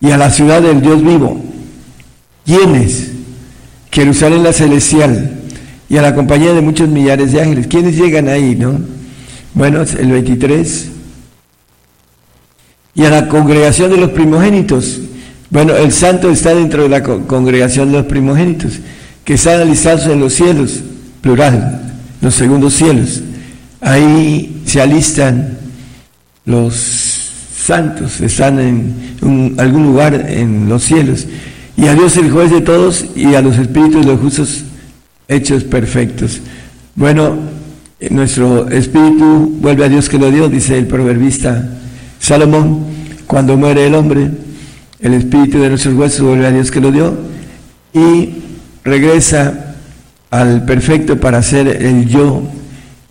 [0.00, 1.40] y a la ciudad del Dios vivo.
[2.44, 3.12] ¿Quiénes?
[3.90, 5.30] Jerusalén la celestial
[5.88, 7.66] y a la compañía de muchos millares de ángeles.
[7.66, 8.78] ¿Quiénes llegan ahí, no?
[9.54, 10.88] Bueno, el 23
[12.94, 15.00] y a la congregación de los primogénitos.
[15.50, 18.80] Bueno, el santo está dentro de la congregación de los primogénitos,
[19.24, 20.80] que están alistados en los cielos,
[21.20, 23.22] plural, los segundos cielos.
[23.80, 25.58] Ahí se alistan
[26.44, 27.15] los
[27.66, 31.26] santos, están en algún lugar en los cielos.
[31.76, 34.64] Y a Dios el juez de todos y a los espíritus de los justos
[35.28, 36.40] hechos perfectos.
[36.94, 37.36] Bueno,
[38.10, 41.68] nuestro espíritu vuelve a Dios que lo dio, dice el proverbista
[42.20, 42.84] Salomón,
[43.26, 44.30] cuando muere el hombre,
[45.00, 47.14] el espíritu de nuestros huesos vuelve a Dios que lo dio
[47.92, 48.30] y
[48.84, 49.74] regresa
[50.30, 52.42] al perfecto para ser el yo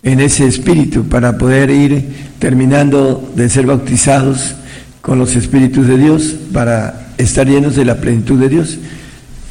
[0.06, 4.54] en ese espíritu, para poder ir terminando de ser bautizados
[5.02, 8.78] con los espíritus de Dios, para estar llenos de la plenitud de Dios.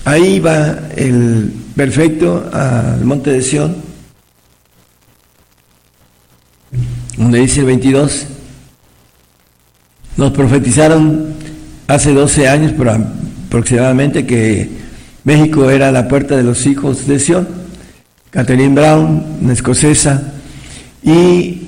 [0.06, 3.76] Ahí va el perfecto al monte de Sión,
[7.18, 8.26] donde dice el 22,
[10.16, 11.34] nos profetizaron
[11.86, 12.74] hace 12 años
[13.48, 14.70] aproximadamente que
[15.26, 17.46] México era la puerta de los hijos de Sion.
[18.30, 20.32] Catherine Brown, una escocesa,
[21.06, 21.62] y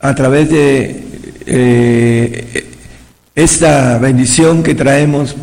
[0.00, 1.04] a través de
[1.46, 2.66] eh,
[3.34, 5.36] esta bendición que traemos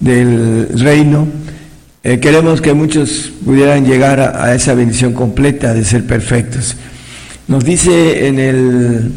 [0.00, 1.26] del reino,
[2.04, 6.76] eh, queremos que muchos pudieran llegar a esa bendición completa de ser perfectos.
[7.48, 9.12] Nos dice en el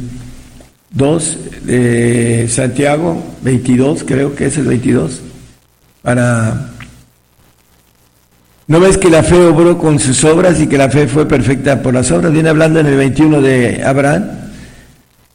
[0.91, 5.21] 2 de Santiago 22, creo que es el 22,
[6.01, 6.71] para...
[8.67, 11.81] ¿No ves que la fe obró con sus obras y que la fe fue perfecta
[11.81, 12.31] por las obras?
[12.31, 14.25] Viene hablando en el 21 de Abraham,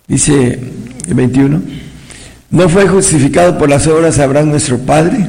[0.07, 0.59] dice
[1.07, 1.61] el 21,
[2.51, 5.29] ¿no fue justificado por las obras Abraham nuestro Padre?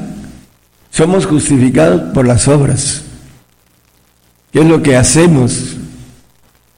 [0.92, 3.02] Somos justificados por las obras.
[4.52, 5.76] ¿Qué es lo que hacemos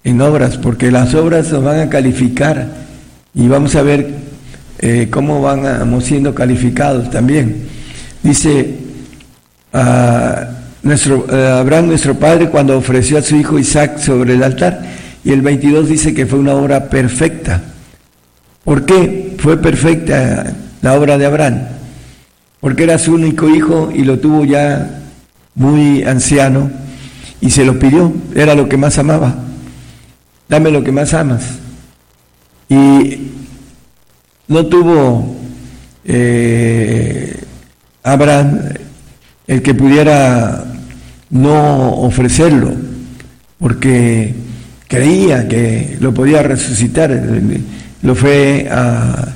[0.04, 0.58] en obras?
[0.58, 2.68] Porque las obras nos van a calificar
[3.34, 4.16] y vamos a ver
[4.80, 7.68] eh, cómo vamos siendo calificados también.
[8.24, 8.78] Dice
[9.74, 10.48] ah,
[10.84, 14.82] nuestro, eh, Abraham, nuestro padre, cuando ofreció a su hijo Isaac sobre el altar,
[15.24, 17.62] y el 22 dice que fue una obra perfecta.
[18.64, 21.60] ¿Por qué fue perfecta la obra de Abraham?
[22.60, 25.02] Porque era su único hijo y lo tuvo ya
[25.56, 26.70] muy anciano
[27.42, 29.36] y se lo pidió, era lo que más amaba.
[30.48, 31.44] Dame lo que más amas.
[32.68, 33.32] Y
[34.48, 35.36] no tuvo
[36.06, 37.40] eh,
[38.04, 38.60] Abraham
[39.50, 40.64] el que pudiera
[41.32, 42.72] no ofrecerlo,
[43.58, 44.36] porque
[44.88, 47.20] creía que lo podía resucitar,
[48.04, 49.36] lo fue a,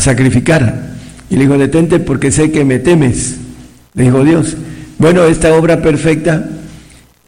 [0.00, 0.94] sacrificar.
[1.28, 3.36] Y le dijo, detente porque sé que me temes,
[3.92, 4.56] le dijo Dios.
[4.96, 6.48] Bueno, esta obra perfecta,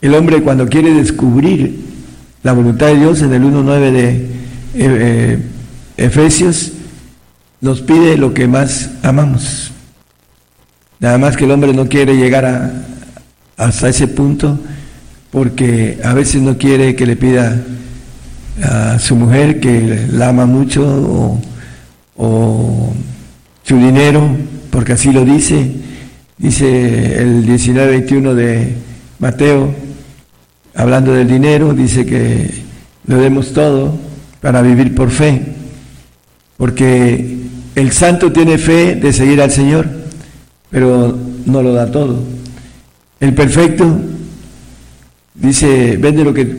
[0.00, 1.78] el hombre cuando quiere descubrir
[2.42, 4.26] la voluntad de Dios en el 1.9 de eh,
[4.76, 5.38] eh,
[5.98, 6.72] Efesios
[7.60, 9.74] nos pide lo que más amamos.
[11.04, 12.72] Nada más que el hombre no quiere llegar a,
[13.58, 14.58] hasta ese punto
[15.30, 17.60] porque a veces no quiere que le pida
[18.62, 21.42] a su mujer que la ama mucho o,
[22.16, 22.94] o
[23.64, 24.26] su dinero,
[24.70, 25.72] porque así lo dice.
[26.38, 28.74] Dice el 19-21 de
[29.18, 29.74] Mateo,
[30.74, 32.48] hablando del dinero, dice que
[33.06, 33.94] lo demos todo
[34.40, 35.52] para vivir por fe,
[36.56, 37.40] porque
[37.74, 40.03] el santo tiene fe de seguir al Señor,
[40.74, 42.18] pero no lo da todo.
[43.20, 43.96] El perfecto
[45.32, 46.52] dice, vende lo que,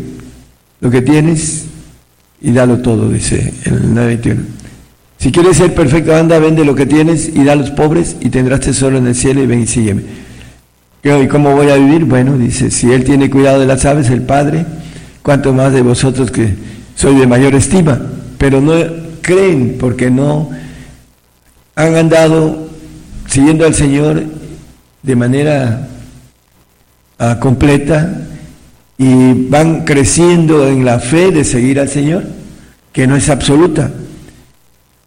[0.80, 1.66] lo que tienes
[2.42, 4.42] y dalo todo, dice el 921.
[5.18, 8.30] Si quieres ser perfecto, anda, vende lo que tienes y da a los pobres y
[8.30, 10.04] tendrás tesoro en el cielo y ven y sígueme.
[11.04, 12.06] ¿Y cómo voy a vivir?
[12.06, 14.66] Bueno, dice, si Él tiene cuidado de las aves, el Padre,
[15.24, 16.56] ¿cuánto más de vosotros que
[16.96, 18.00] soy de mayor estima,
[18.38, 18.76] pero no
[19.20, 20.52] creen porque no
[21.76, 22.66] han andado
[23.36, 24.24] siguiendo al Señor
[25.04, 25.90] de manera
[27.20, 28.22] ah, completa
[28.98, 32.24] y van creciendo en la fe de seguir al Señor,
[32.94, 33.92] que no es absoluta.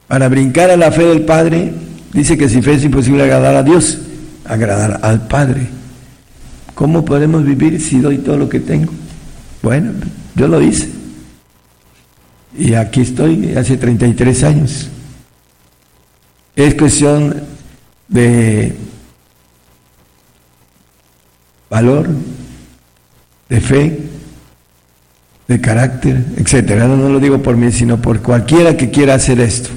[0.09, 1.73] Para brincar a la fe del Padre,
[2.13, 3.99] dice que si fe es imposible agradar a Dios,
[4.45, 5.67] agradar al Padre.
[6.75, 8.93] ¿Cómo podemos vivir si doy todo lo que tengo?
[9.63, 9.93] Bueno,
[10.35, 10.91] yo lo hice.
[12.59, 14.91] Y aquí estoy hace 33 años.
[16.55, 17.48] Es cuestión
[18.09, 18.75] de
[21.71, 22.09] valor,
[23.49, 23.99] de fe,
[25.47, 26.87] de carácter, etcétera.
[26.87, 29.71] No, lo digo por mí, sino por cualquiera que quiera hacer esto.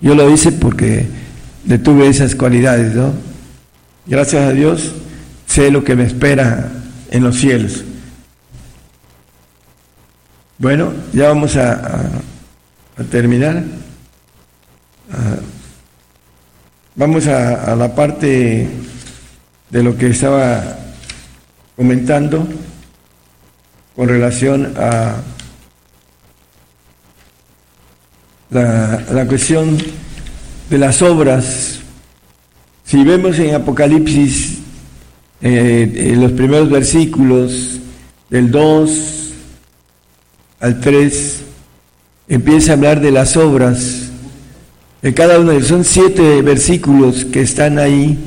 [0.00, 1.06] Yo lo hice porque
[1.64, 3.12] detuve esas cualidades, ¿no?
[4.06, 4.92] Gracias a Dios
[5.46, 6.70] sé lo que me espera
[7.10, 7.82] en los cielos.
[10.58, 12.10] Bueno, ya vamos a,
[13.10, 13.62] terminar.
[16.96, 18.66] Vamos a, la parte
[19.70, 20.78] de lo que estaba
[21.76, 22.48] comentando
[23.94, 25.16] con relación a
[28.50, 29.76] la, cuestión
[30.70, 31.80] de las obras.
[32.84, 34.58] Si vemos en Apocalipsis,
[35.42, 37.80] eh, en los primeros versículos,
[38.30, 39.32] del 2
[40.60, 41.40] al 3,
[42.28, 44.05] empieza a hablar de las obras.
[45.02, 48.18] En cada uno de ellos, son siete versículos que están ahí,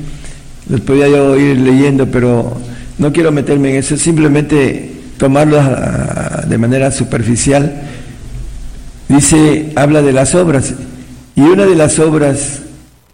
[0.68, 2.56] los podía yo ir leyendo, pero
[2.98, 7.82] no quiero meterme en eso, simplemente tomarlo ah, de manera superficial.
[9.08, 10.74] Dice, habla de las obras,
[11.34, 12.60] y una de las obras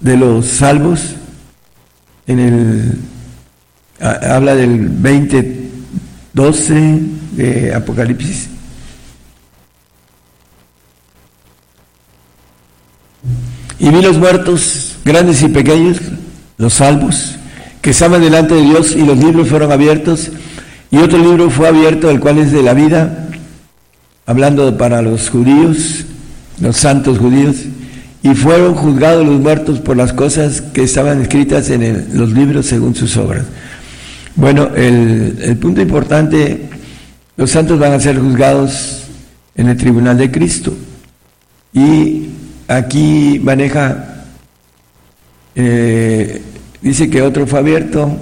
[0.00, 1.14] de los salvos,
[2.26, 2.98] en el,
[4.00, 5.60] habla del 20,
[6.34, 7.00] 12
[7.32, 8.50] de Apocalipsis.
[13.78, 15.98] Y vi los muertos, grandes y pequeños,
[16.58, 17.36] los salvos,
[17.82, 20.30] que estaban delante de Dios y los libros fueron abiertos
[20.90, 23.28] y otro libro fue abierto, el cual es de la vida,
[24.24, 26.04] hablando para los judíos,
[26.60, 27.56] los santos judíos,
[28.22, 32.94] y fueron juzgados los muertos por las cosas que estaban escritas en los libros según
[32.94, 33.44] sus obras.
[34.36, 36.68] Bueno, el, el, punto importante,
[37.36, 39.04] los santos van a ser juzgados
[39.54, 40.74] en el tribunal de Cristo.
[41.72, 42.26] Y
[42.68, 44.24] aquí maneja,
[45.54, 46.42] eh,
[46.82, 48.16] dice que otro fue abierto,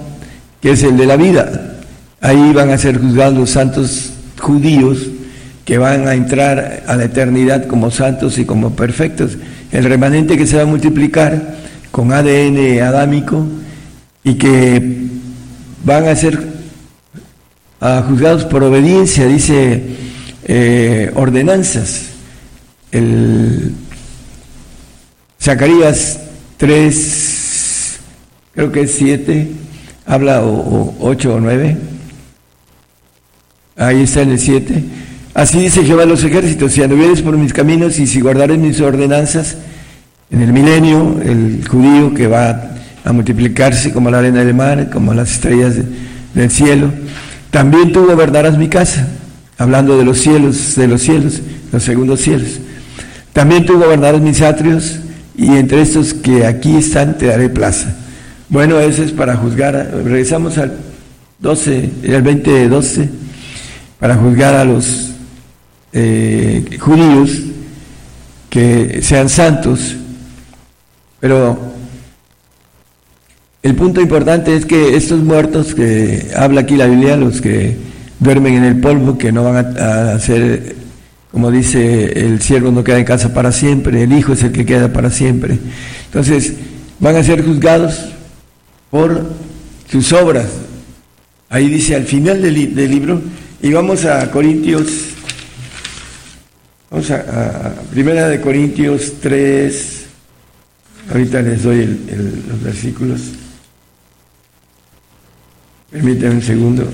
[0.61, 1.77] que es el de la vida.
[2.21, 5.07] Ahí van a ser juzgados los santos judíos
[5.63, 9.37] que van a entrar a la eternidad como santos y como perfectos.
[9.71, 11.55] El remanente que se va a multiplicar
[11.91, 13.45] con ADN adámico
[14.23, 15.07] y que
[15.83, 16.55] van a ser
[18.07, 19.83] juzgados por obediencia, dice
[20.45, 22.07] eh, ordenanzas.
[22.91, 23.73] El
[25.45, 26.19] Zacarías
[26.57, 27.99] 3,
[28.55, 29.47] creo que es 7,
[30.07, 31.77] habla o 8 o 9
[33.77, 34.83] Ahí está en el 7.
[35.35, 39.57] Así dice Jehová los ejércitos, si anduvieres por mis caminos y si guardares mis ordenanzas,
[40.31, 42.71] en el milenio, el judío que va
[43.03, 45.75] a multiplicarse como la arena del mar, como las estrellas
[46.33, 46.89] del cielo,
[47.51, 49.07] también tú gobernarás mi casa,
[49.59, 51.39] hablando de los cielos, de los cielos,
[51.71, 52.49] los segundos cielos.
[53.31, 55.01] También tú gobernarás mis atrios
[55.37, 57.95] y entre estos que aquí están te daré plaza.
[58.49, 59.91] Bueno, eso es para juzgar.
[60.03, 60.77] Regresamos al
[61.39, 63.09] 12, el 20 12
[63.99, 65.11] para juzgar a los
[65.93, 67.31] eh, judíos
[68.49, 69.95] que sean santos,
[71.19, 71.57] pero
[73.63, 77.75] el punto importante es que estos muertos que habla aquí la Biblia, los que
[78.19, 80.75] duermen en el polvo, que no van a, a ser,
[81.35, 84.65] como dice el siervo no queda en casa para siempre, el hijo es el que
[84.65, 85.59] queda para siempre.
[86.05, 86.53] Entonces,
[86.97, 88.05] van a ser juzgados
[88.89, 89.33] por
[89.91, 90.45] sus obras.
[91.49, 93.21] Ahí dice al final del, libro,
[93.61, 94.87] y vamos a Corintios,
[96.89, 100.05] vamos a, Primera de Corintios 3,
[101.11, 101.99] ahorita les doy
[102.47, 103.19] los versículos.
[105.91, 106.87] Permítanme un segundo.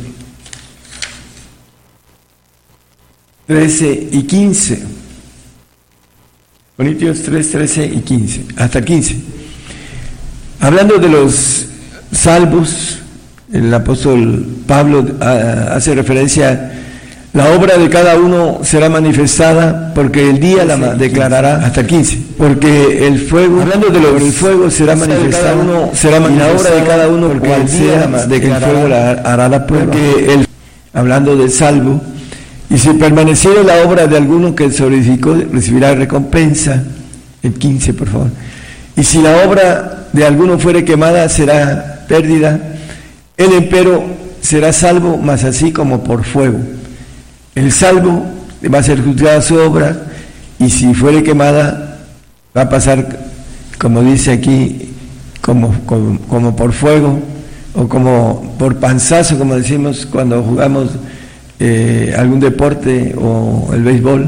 [3.48, 4.84] 13 y 15.
[6.78, 9.16] Corintios 3, 13 y 15, hasta 15.
[10.60, 11.68] Hablando de los
[12.12, 13.00] salvos,
[13.54, 16.72] el apóstol Pablo ah, hace referencia,
[17.34, 22.20] la obra de cada uno será manifestada porque el día la declarará hasta el 15,
[22.38, 26.84] porque el fuego, hablando de lo el fuego será manifestado, será manifestada, la obra de
[26.88, 30.48] cada uno porque el día de que el fuego la, hará la prueba, porque el,
[30.94, 32.02] hablando del salvo,
[32.72, 36.82] y si permaneciera la obra de alguno que se recibirá recompensa,
[37.44, 38.30] el 15 por favor,
[38.96, 42.60] Y si la obra de alguno fuere quemada, será pérdida.
[43.36, 44.04] El empero
[44.42, 46.60] será salvo, más así como por fuego.
[47.56, 48.24] El salvo
[48.74, 50.04] va a ser juzgada su obra,
[50.58, 52.00] y si fuere quemada,
[52.56, 53.06] va a pasar,
[53.80, 54.94] como dice aquí,
[55.42, 55.76] como,
[56.30, 57.20] como, por fuego,
[57.74, 60.92] o como por panzazo, como decimos cuando jugamos
[61.64, 64.28] eh, algún deporte o el béisbol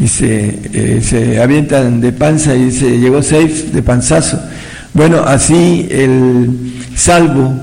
[0.00, 4.40] y se, eh, se avientan de panza y se llegó safe de panzazo.
[4.92, 7.54] Bueno, así el salvo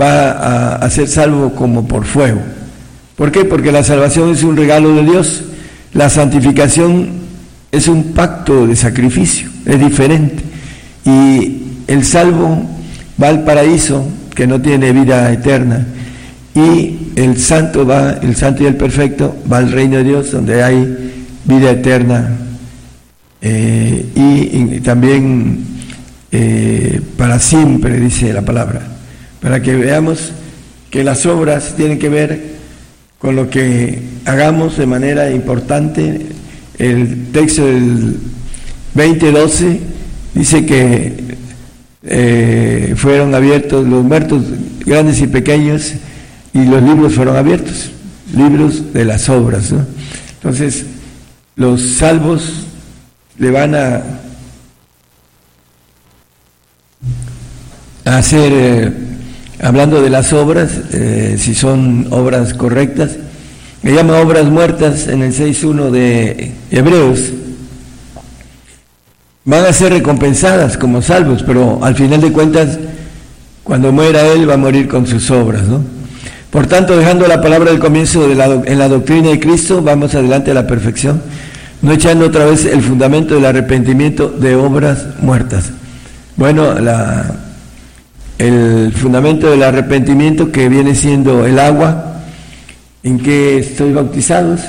[0.00, 2.40] va a, ser salvo como por fuego.
[3.14, 3.44] ¿Por qué?
[3.44, 5.44] Porque la salvación es un regalo de Dios,
[5.92, 7.10] la santificación
[7.70, 10.42] es un pacto de sacrificio, es diferente.
[11.04, 12.64] Y el salvo
[13.22, 15.86] va al paraíso, que no tiene vida eterna,
[16.54, 20.62] y el santo va, el santo y el perfecto va al reino de Dios, donde
[20.62, 21.12] hay
[21.44, 22.36] vida eterna
[23.40, 25.58] eh, y, también
[26.32, 28.80] eh, para siempre, dice la palabra,
[29.40, 30.32] para que veamos
[30.90, 32.54] que las obras tienen que ver
[33.18, 36.26] con lo que hagamos de manera importante.
[36.78, 38.16] El texto del
[38.94, 39.80] 2012
[40.34, 41.36] dice que
[42.02, 44.44] eh, fueron abiertos los muertos
[44.84, 45.94] grandes y pequeños
[46.54, 47.90] y los libros fueron abiertos,
[48.34, 49.74] libros de las obras.
[50.36, 50.86] Entonces,
[51.56, 52.64] los salvos
[53.38, 54.02] le van a,
[58.04, 58.92] hacer, eh,
[59.60, 63.16] hablando de las obras, eh, si son obras correctas,
[63.82, 67.32] me llama obras muertas en el 6.1 de Hebreos,
[69.44, 72.78] van a ser recompensadas como salvos, pero al final de cuentas,
[73.64, 76.03] cuando muera él, va a morir con sus obras, ¿no?
[76.54, 80.14] Por tanto, dejando la palabra del comienzo de la, en la doctrina de Cristo, vamos
[80.14, 81.20] adelante a la perfección,
[81.82, 85.72] no echando otra vez el fundamento del arrepentimiento de obras muertas.
[86.36, 86.76] Bueno,
[88.38, 92.20] el fundamento del arrepentimiento que viene siendo el agua,
[93.02, 94.60] en que estoy bautizados,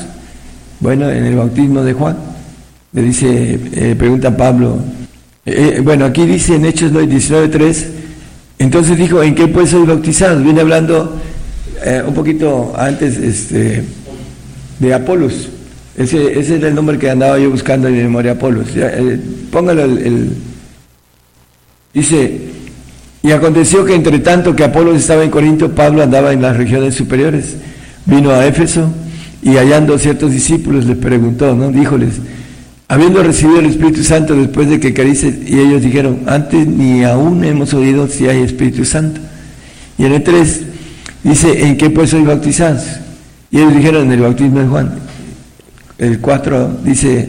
[0.79, 2.17] bueno, en el bautismo de Juan,
[2.93, 4.79] le dice, eh, pregunta Pablo,
[5.45, 7.85] eh, bueno, aquí dice en Hechos 19.3,
[8.57, 10.41] entonces dijo, ¿en qué pues soy bautizado?
[10.41, 11.21] Viene hablando
[11.83, 13.83] eh, un poquito antes este,
[14.79, 15.49] de Apolos.
[15.97, 18.67] Ese, ese era el nombre que andaba yo buscando en mi memoria, Apolos.
[18.75, 19.19] Eh,
[19.51, 20.31] póngalo el,
[21.93, 22.39] Dice,
[23.23, 26.93] y aconteció que entre tanto que Apolos estaba en Corinto, Pablo andaba en las regiones
[26.93, 27.55] superiores.
[28.05, 28.91] Vino a Éfeso
[29.41, 31.71] y hallando ciertos discípulos les preguntó, ¿no?
[31.71, 32.15] Díjoles,
[32.89, 37.45] habiendo recibido el Espíritu Santo después de que carice, y ellos dijeron, antes ni aún
[37.45, 39.21] hemos oído si hay Espíritu Santo.
[39.97, 40.61] Y en el 3
[41.25, 42.83] Dice, ¿en qué pues soy bautizados?
[43.49, 44.93] Y ellos dijeron, en el bautismo de Juan.
[45.97, 47.27] El 4 dice,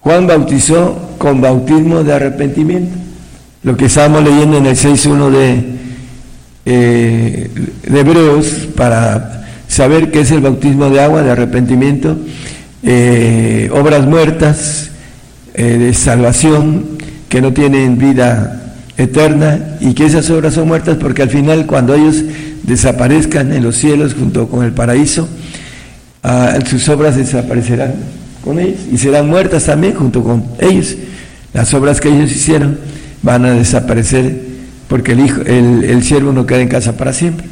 [0.00, 2.94] Juan bautizó con bautismo de arrepentimiento.
[3.62, 5.64] Lo que estábamos leyendo en el 6.1 de,
[6.66, 7.50] eh,
[7.82, 8.46] de Hebreos
[8.76, 12.14] para saber qué es el bautismo de agua, de arrepentimiento,
[12.82, 14.90] eh, obras muertas,
[15.54, 16.98] eh, de salvación,
[17.30, 18.63] que no tienen vida
[18.96, 22.22] eterna y que esas obras son muertas porque al final cuando ellos
[22.62, 25.28] desaparezcan en los cielos junto con el paraíso,
[26.22, 27.94] ah, sus obras desaparecerán
[28.42, 30.96] con ellos y serán muertas también junto con ellos.
[31.52, 32.78] Las obras que ellos hicieron
[33.22, 34.54] van a desaparecer
[34.88, 37.46] porque el, hijo, el, siervo no queda en casa para siempre.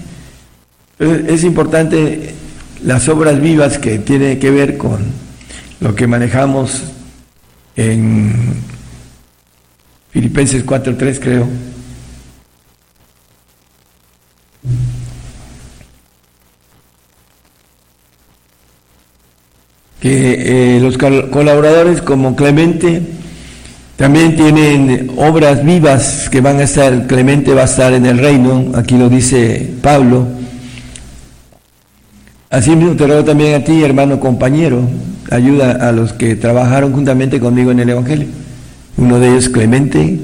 [0.99, 2.35] es importante
[2.85, 4.99] las obras vivas que tienen que ver con
[5.81, 6.83] lo que manejamos
[7.77, 8.33] en
[10.13, 11.49] Filipenses 4.3 creo.
[20.01, 23.01] Que eh, los colaboradores como Clemente
[23.97, 28.73] también tienen obras vivas que van a estar, Clemente va a estar en el reino,
[28.75, 30.27] aquí lo dice Pablo.
[32.51, 34.83] Así mismo te ruego también a ti, hermano compañero,
[35.31, 38.42] ayuda a los que trabajaron juntamente conmigo en el Evangelio
[38.97, 40.19] uno de ellos Clemente,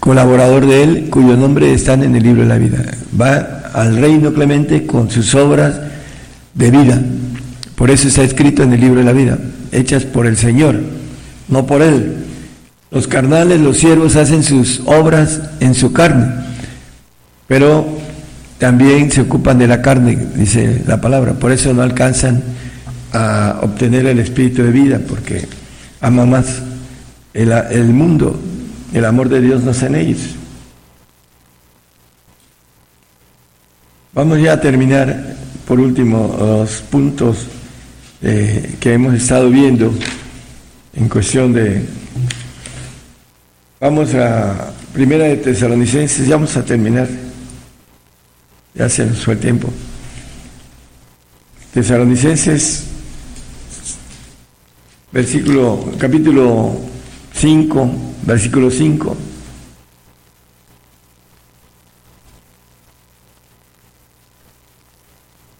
[0.00, 2.78] colaborador de él, cuyo nombre están en el libro de la vida.
[3.20, 5.80] Va al reino Clemente con sus obras
[6.54, 7.00] de vida.
[7.74, 9.38] Por eso está escrito en el libro de la vida,
[9.72, 10.80] hechas por el Señor,
[11.48, 12.16] no por él.
[12.90, 16.26] Los carnales, los siervos hacen sus obras en su carne,
[17.48, 17.84] pero
[18.58, 21.32] también se ocupan de la carne, dice la palabra.
[21.32, 22.42] Por eso no alcanzan
[23.12, 25.46] a obtener el espíritu de vida, porque
[26.00, 26.62] ama más
[27.34, 28.38] el, mundo,
[28.92, 30.20] el amor de Dios no está en ellos.
[34.12, 35.36] Vamos ya a terminar,
[35.66, 37.48] por último, los puntos
[38.22, 39.92] eh, que hemos estado viendo
[40.94, 41.84] en cuestión de
[43.80, 47.06] Vamos a Primera de Tesalonicenses, ya vamos a terminar.
[48.74, 49.68] Ya se nos fue el tiempo.
[51.74, 52.84] Tesalonicenses,
[55.12, 56.93] versículo, capítulo
[57.34, 57.90] 5,
[58.26, 59.16] versículo 5.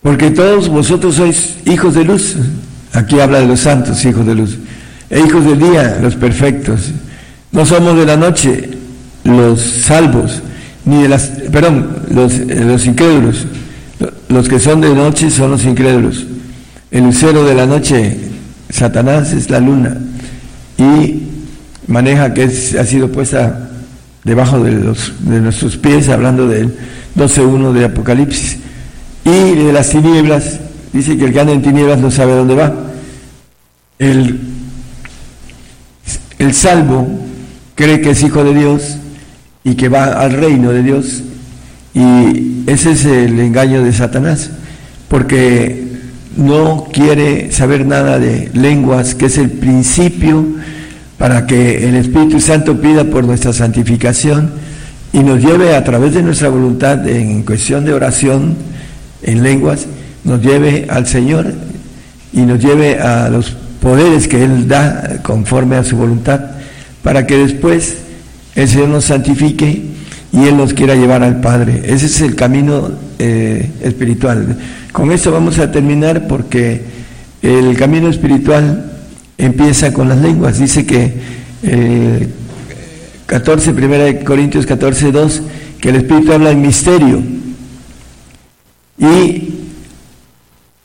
[0.03, 2.37] Porque todos vosotros sois hijos de luz.
[2.93, 4.59] Aquí habla de los santos, hijos de luz.
[5.11, 6.93] E hijos del día, los perfectos.
[7.53, 8.71] No somos de la noche,
[9.25, 10.43] los salvos,
[10.85, 13.47] ni de las, perdón, los, los incrédulos.
[14.29, 16.27] Los que son de noche son los incrédulos.
[16.91, 18.19] El lucero de la noche,
[18.69, 19.97] Satanás, es la luna.
[20.77, 21.34] Y
[21.87, 23.71] maneja que ha sido puesta
[24.25, 26.75] debajo de, los, de nuestros pies, hablando del
[27.17, 28.59] 12.1 de Apocalipsis
[29.25, 30.61] y de las tinieblas,
[30.93, 32.75] dice que el que anda en tinieblas no sabe dónde va.
[33.99, 34.41] El,
[36.39, 37.07] el salvo
[37.75, 38.97] cree que es hijo de Dios
[39.63, 41.23] y que va al reino de Dios
[41.95, 44.51] y ese es el engaño de Satanás,
[45.09, 45.85] porque
[46.37, 50.45] no quiere saber nada de lenguas, que es el principio
[51.19, 54.51] para que el Espíritu Santo pida por nuestra santificación
[55.13, 58.57] y nos lleve a través de nuestra voluntad en cuestión de oración,
[59.23, 59.87] en lenguas
[60.25, 61.53] nos lleve al Señor
[62.33, 63.51] y nos lleve a los
[63.81, 66.41] poderes que Él da conforme a su voluntad,
[67.03, 67.97] para que después
[68.55, 69.83] el Señor nos santifique
[70.33, 71.83] y Él nos quiera llevar al Padre.
[71.85, 74.57] Ese es el camino eh, espiritual.
[74.91, 76.83] Con esto vamos a terminar porque
[77.43, 78.94] el camino espiritual
[79.45, 80.59] empieza con las lenguas.
[80.59, 81.13] Dice que
[81.63, 82.29] eh,
[83.27, 85.43] 14, primera de Corintios 14, 2,
[85.81, 87.23] que el Espíritu habla en misterio
[88.99, 89.55] y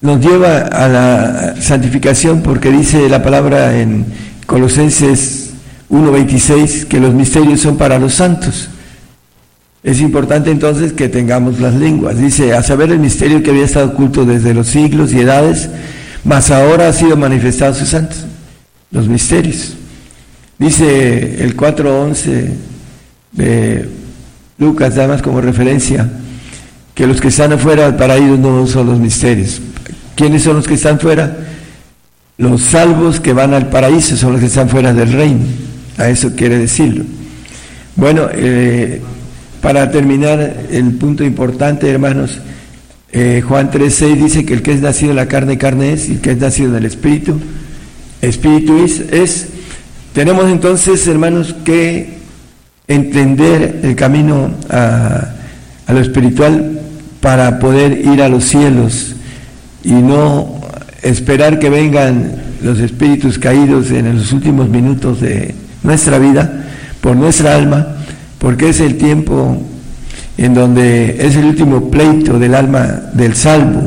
[0.02, 4.06] nos lleva a la santificación porque dice la palabra en
[4.46, 5.52] Colosenses
[5.90, 8.70] 1.26 que los misterios son para los santos.
[9.84, 12.18] Es importante entonces que tengamos las lenguas.
[12.18, 15.70] Dice, a saber el misterio que había estado oculto desde los siglos y edades,
[16.26, 18.26] mas ahora ha sido manifestado a sus santos.
[18.92, 19.76] Los misterios.
[20.58, 22.50] Dice el 4.11
[23.32, 23.90] de
[24.58, 26.10] Lucas, además como referencia,
[26.94, 29.62] que los que están afuera para ellos no son los misterios.
[30.16, 31.38] ¿Quiénes son los que están fuera?
[32.38, 35.46] Los salvos que van al paraíso son los que están fuera del reino.
[35.98, 37.06] A eso quiere decirlo.
[37.96, 39.02] Bueno, eh,
[39.62, 42.40] para terminar el punto importante, hermanos,
[43.12, 46.14] eh, Juan 3.6 dice que el que es nacido en la carne, carne es, y
[46.14, 47.40] el que es nacido en el Espíritu,
[48.22, 49.48] Espíritu es.
[50.14, 52.18] Tenemos entonces, hermanos, que
[52.88, 55.34] entender el camino a
[55.88, 56.82] lo espiritual
[57.22, 59.16] para poder ir a los cielos
[59.84, 60.62] y no
[61.02, 66.66] esperar que vengan los espíritus caídos en los últimos minutos de nuestra vida
[67.02, 67.96] por nuestra alma,
[68.38, 69.62] porque es el tiempo
[70.38, 73.82] en donde es el último pleito del alma del salvo.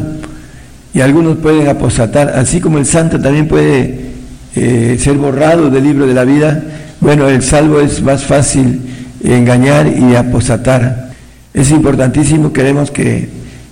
[0.94, 4.11] Y algunos pueden apostatar, así como el santo también puede
[4.54, 6.62] eh, ser borrado del libro de la vida.
[7.00, 8.80] Bueno, el salvo es más fácil
[9.24, 11.10] engañar y apostatar.
[11.54, 13.28] Es importantísimo, queremos que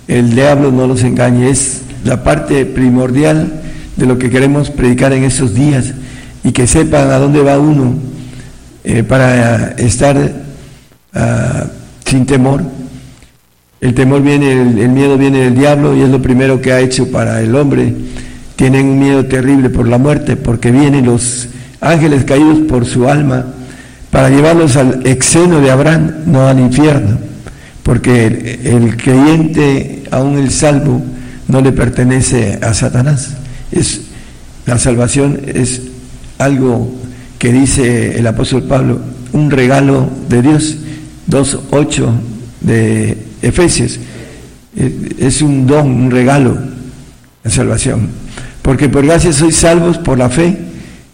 [0.07, 3.61] el diablo no nos engañe, es la parte primordial
[3.95, 5.93] de lo que queremos predicar en estos días
[6.43, 7.95] y que sepan a dónde va uno
[8.83, 11.67] eh, para estar uh,
[12.05, 12.63] sin temor.
[13.79, 17.11] El temor viene, el, miedo viene del diablo y es lo primero que ha hecho
[17.11, 17.93] para el hombre.
[18.61, 21.47] Tienen un miedo terrible por la muerte porque vienen los
[21.79, 23.43] ángeles caídos por su alma
[24.11, 27.17] para llevarlos al exeno de Abraham, no al infierno
[27.81, 31.01] porque el, creyente, aún el salvo,
[31.47, 33.31] no le pertenece a Satanás.
[33.71, 34.01] Es,
[34.67, 35.81] la salvación es
[36.37, 36.93] algo
[37.39, 39.01] que dice el apóstol Pablo,
[39.33, 40.77] un regalo de Dios,
[41.27, 42.11] 2.8
[42.61, 43.99] de Efesios.
[45.17, 46.59] Es un don, un regalo,
[47.43, 48.20] la salvación.
[48.61, 50.57] Porque por gracia sois salvos por la fe,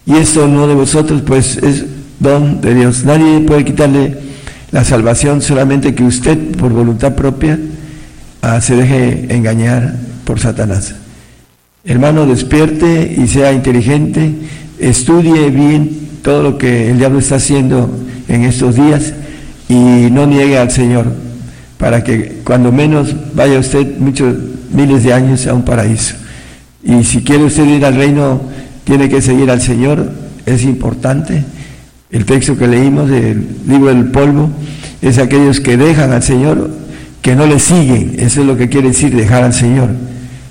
[0.06, 1.84] y esto no de vosotros, pues es
[2.18, 3.04] don de Dios.
[3.04, 4.16] Nadie puede quitarle
[4.70, 7.58] la salvación solamente que usted por voluntad propia
[8.42, 10.94] ah, se deje engañar por Satanás.
[11.84, 14.34] Hermano, despierte y sea inteligente,
[14.78, 17.90] estudie bien todo lo que el diablo está haciendo
[18.28, 19.14] en estos días
[19.68, 21.06] y no niegue al Señor,
[21.78, 24.34] para que cuando menos vaya usted muchos
[24.70, 26.14] miles de años a un paraíso.
[26.82, 28.40] Y si quiere usted ir al reino,
[28.84, 30.10] tiene que seguir al Señor,
[30.46, 31.44] es importante
[32.10, 34.48] el texto que leímos del libro del polvo
[35.02, 36.70] es aquellos que dejan al Señor,
[37.20, 38.16] que no le siguen.
[38.18, 39.90] Eso es lo que quiere decir dejar al Señor.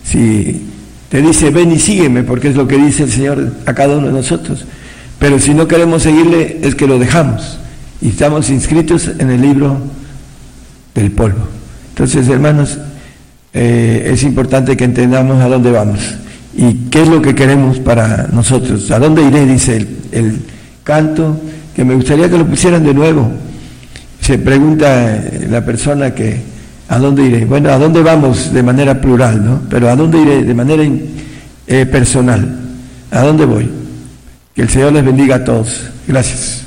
[0.03, 0.67] Si
[1.09, 4.07] te dice, ven y sígueme, porque es lo que dice el Señor a cada uno
[4.07, 4.65] de nosotros.
[5.17, 7.59] Pero si no queremos seguirle, es que lo dejamos.
[7.99, 9.81] y estamos inscritos en el libro
[10.93, 11.47] del polvo.
[11.89, 12.77] Entonces, hermanos,
[13.53, 15.99] eh, es importante que entendamos a dónde vamos
[16.55, 18.89] y qué es lo que queremos para nosotros.
[18.91, 19.45] ¿A dónde iré?
[19.45, 20.41] Dice el,
[20.83, 21.39] canto,
[21.75, 23.29] que me gustaría que lo pusieran de nuevo.
[24.21, 26.41] Se pregunta eh, la persona que,
[26.89, 27.45] ¿a dónde iré?
[27.45, 29.61] Bueno, ¿a dónde vamos de manera plural, no?
[29.69, 30.83] Pero ¿a dónde iré de manera
[31.67, 32.59] eh, personal?
[33.11, 33.69] ¿A dónde voy?
[34.55, 35.89] Que el Señor les bendiga a todos.
[36.07, 36.66] Gracias.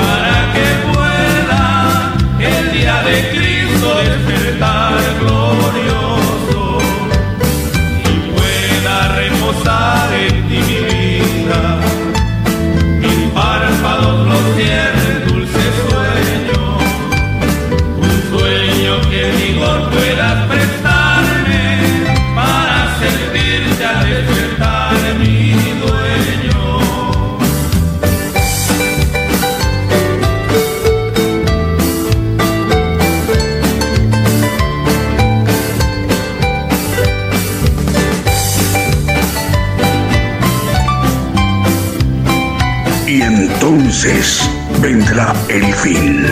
[45.21, 46.25] vendrá el fin.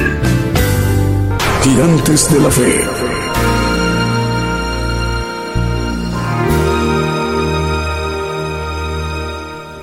[1.62, 2.82] Gigantes de la fe.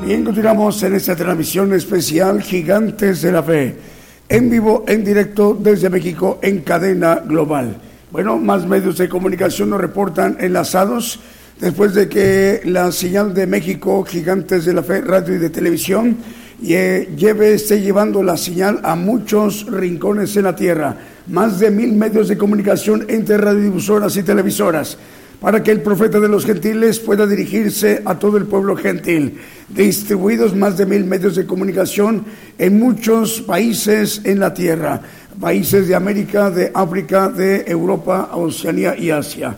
[0.04, 3.76] Bien, continuamos en esta transmisión especial Gigantes de la Fe,
[4.28, 7.76] en vivo, en directo desde México, en cadena global.
[8.12, 11.18] Bueno, más medios de comunicación nos reportan enlazados
[11.58, 16.18] después de que la señal de México, Gigantes de la Fe, radio y de televisión,
[16.60, 20.96] lleve, esté llevando la señal a muchos rincones en la tierra.
[21.28, 24.96] Más de mil medios de comunicación entre radiodifusoras y televisoras
[25.40, 29.38] para que el profeta de los gentiles pueda dirigirse a todo el pueblo gentil.
[29.68, 32.24] Distribuidos más de mil medios de comunicación
[32.58, 35.00] en muchos países en la tierra,
[35.40, 39.56] países de América, de África, de Europa, Oceanía y Asia.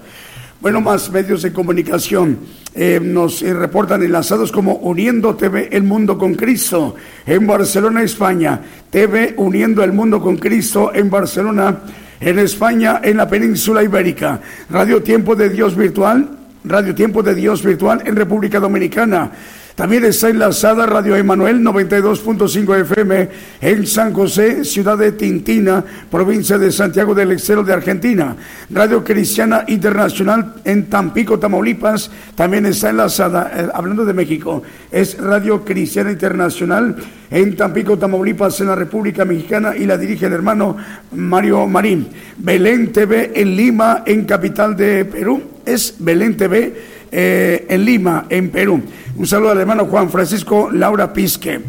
[0.61, 2.37] Bueno, más medios de comunicación
[2.75, 8.61] eh, nos eh, reportan enlazados como Uniendo TV El Mundo con Cristo en Barcelona, España.
[8.91, 11.79] TV Uniendo el Mundo con Cristo en Barcelona,
[12.19, 14.41] en España, en la península ibérica.
[14.69, 16.29] Radio Tiempo de Dios Virtual,
[16.65, 19.31] Radio Tiempo de Dios Virtual en República Dominicana.
[19.79, 23.29] También está enlazada Radio Emanuel 92.5 FM
[23.61, 28.35] en San José, ciudad de Tintina, provincia de Santiago del Estero de Argentina.
[28.71, 35.65] Radio Cristiana Internacional en Tampico, Tamaulipas, también está enlazada, eh, hablando de México, es Radio
[35.65, 36.97] Cristiana Internacional
[37.31, 40.77] en Tampico, Tamaulipas, en la República Mexicana y la dirige el hermano
[41.13, 42.09] Mario Marín.
[42.37, 48.51] Belén TV en Lima, en capital de Perú, es Belén TV eh, en Lima, en
[48.51, 48.83] Perú.
[49.17, 51.61] Un saludo al hermano Juan Francisco Laura Pisque.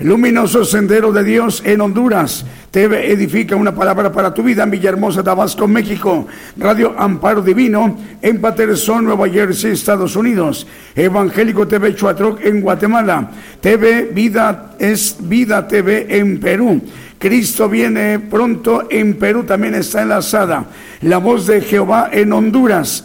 [0.00, 2.44] Luminoso sendero de Dios en Honduras.
[2.72, 6.26] TV edifica una palabra para tu vida en Villahermosa, Tabasco, México.
[6.56, 10.66] Radio Amparo Divino en Patterson, Nueva Jersey, Estados Unidos.
[10.96, 13.30] Evangélico TV Chuatroc en Guatemala.
[13.60, 16.80] TV Vida es Vida TV en Perú.
[17.18, 20.64] Cristo viene pronto en Perú, también está enlazada.
[21.02, 23.04] La voz de Jehová en Honduras.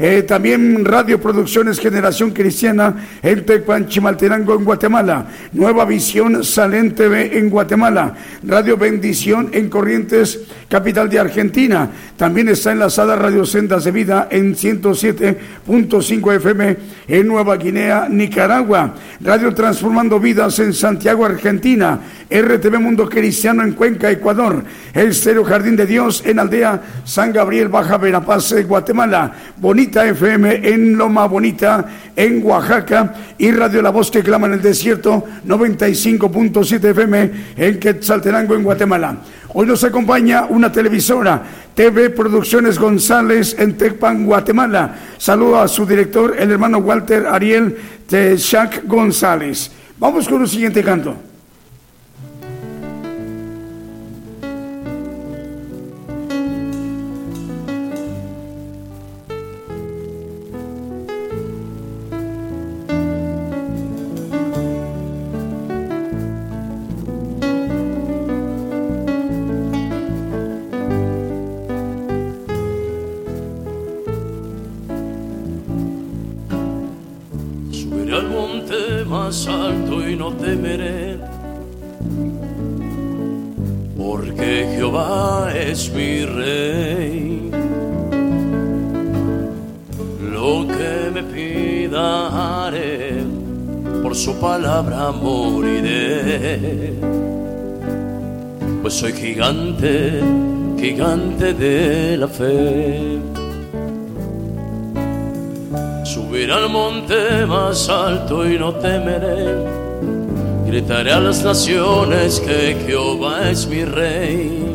[0.00, 5.26] Eh, también Radio Producciones Generación Cristiana en Tecpan, Chimaltenango en Guatemala.
[5.52, 8.14] Nueva Visión Salén TV en Guatemala.
[8.44, 10.38] Radio Bendición en Corrientes,
[10.68, 11.90] capital de Argentina.
[12.16, 16.76] También está enlazada Radio Sendas de Vida en 107.5 FM
[17.08, 18.94] en Nueva Guinea, Nicaragua.
[19.20, 21.98] Radio Transformando Vidas en Santiago, Argentina.
[22.30, 24.62] RTV Mundo Cristiano en Cuenca, Ecuador.
[24.94, 29.32] El Estéreo Jardín de Dios en Aldea San Gabriel, Baja Verapaz, Guatemala.
[29.88, 34.60] Bonita FM en Loma Bonita, en Oaxaca, y Radio La Voz que clama en el
[34.60, 39.16] desierto, 95.7 FM en Quetzaltenango, en Guatemala.
[39.54, 41.42] Hoy nos acompaña una televisora,
[41.74, 44.94] TV Producciones González en Tecpan, Guatemala.
[45.16, 47.74] Saludo a su director, el hermano Walter Ariel
[48.06, 49.70] Techac González.
[49.96, 51.27] Vamos con un siguiente canto.
[101.16, 103.18] de la fe.
[106.04, 109.56] Subiré al monte más alto y no temeré.
[110.66, 114.66] Gritaré a las naciones que Jehová es mi rey.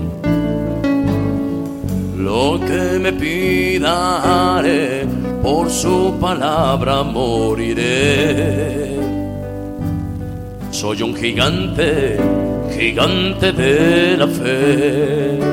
[2.17, 5.05] Lo que me pida haré,
[5.43, 8.97] por su palabra moriré.
[10.71, 12.17] Soy un gigante,
[12.75, 15.52] gigante de la fe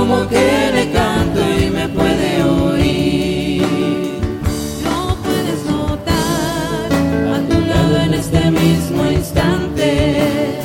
[0.00, 4.18] como que le canto y me puede oír.
[4.82, 6.88] No puedes notar
[7.34, 10.58] a tu lado en este mismo instante,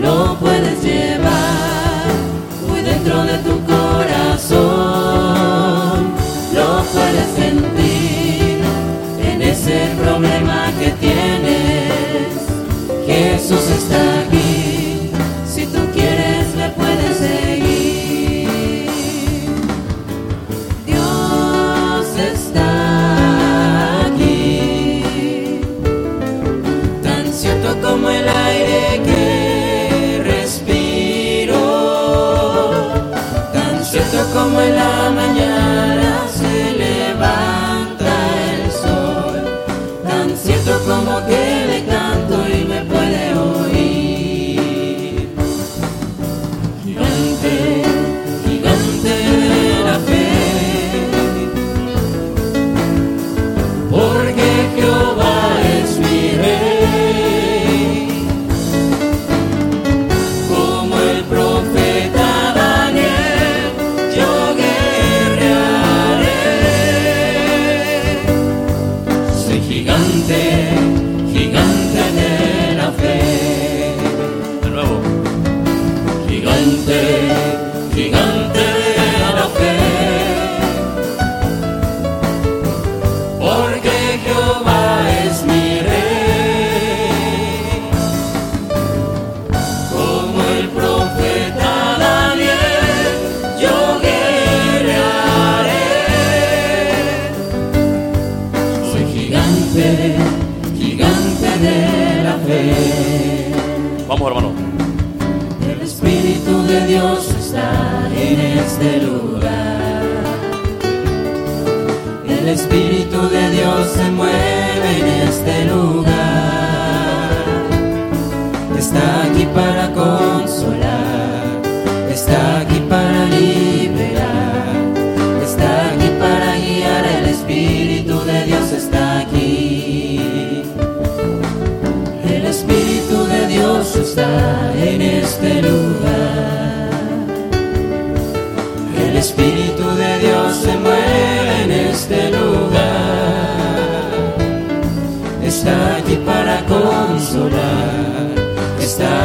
[0.00, 2.06] lo puedes llevar
[2.66, 4.54] muy dentro de tu corazón,
[6.58, 8.62] lo puedes sentir
[9.30, 12.32] en ese problema que tienes.
[13.06, 14.13] Jesús está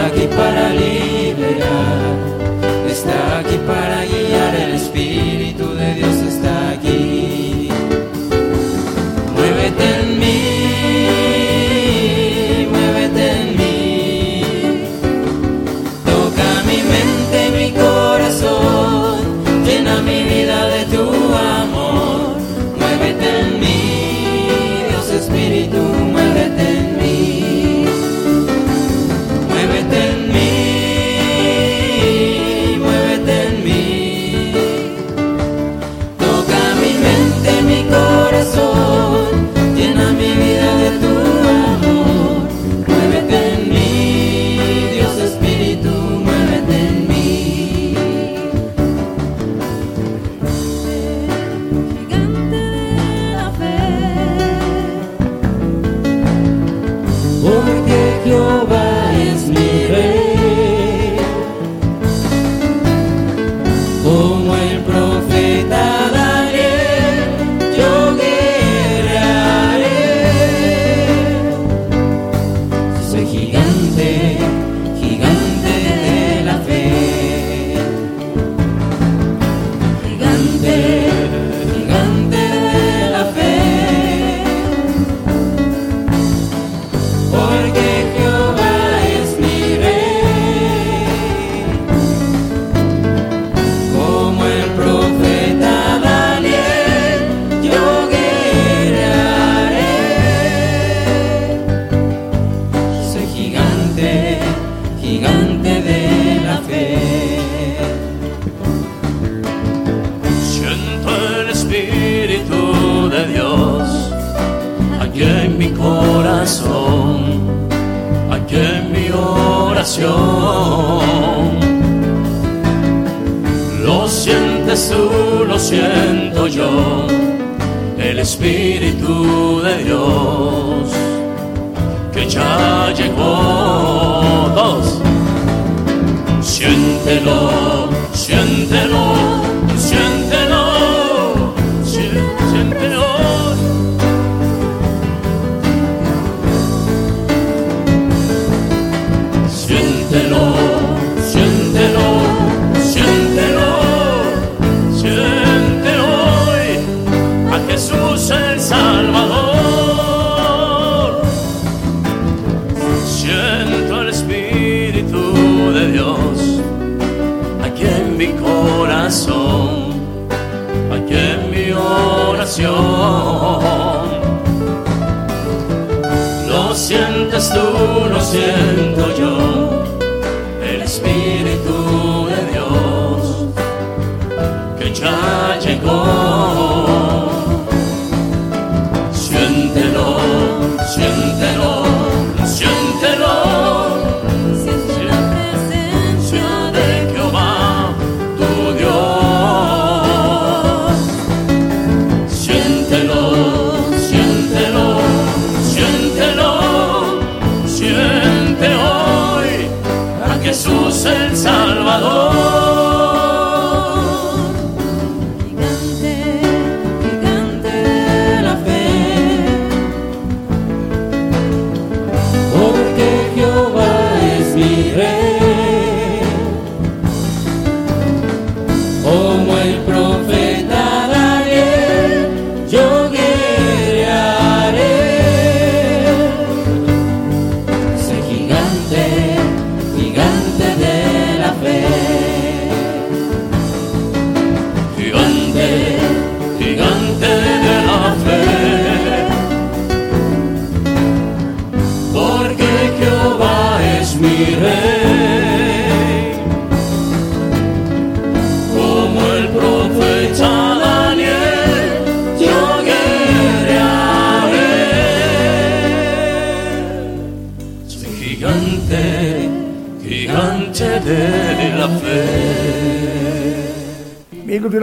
[0.10, 2.09] aquí para liberar,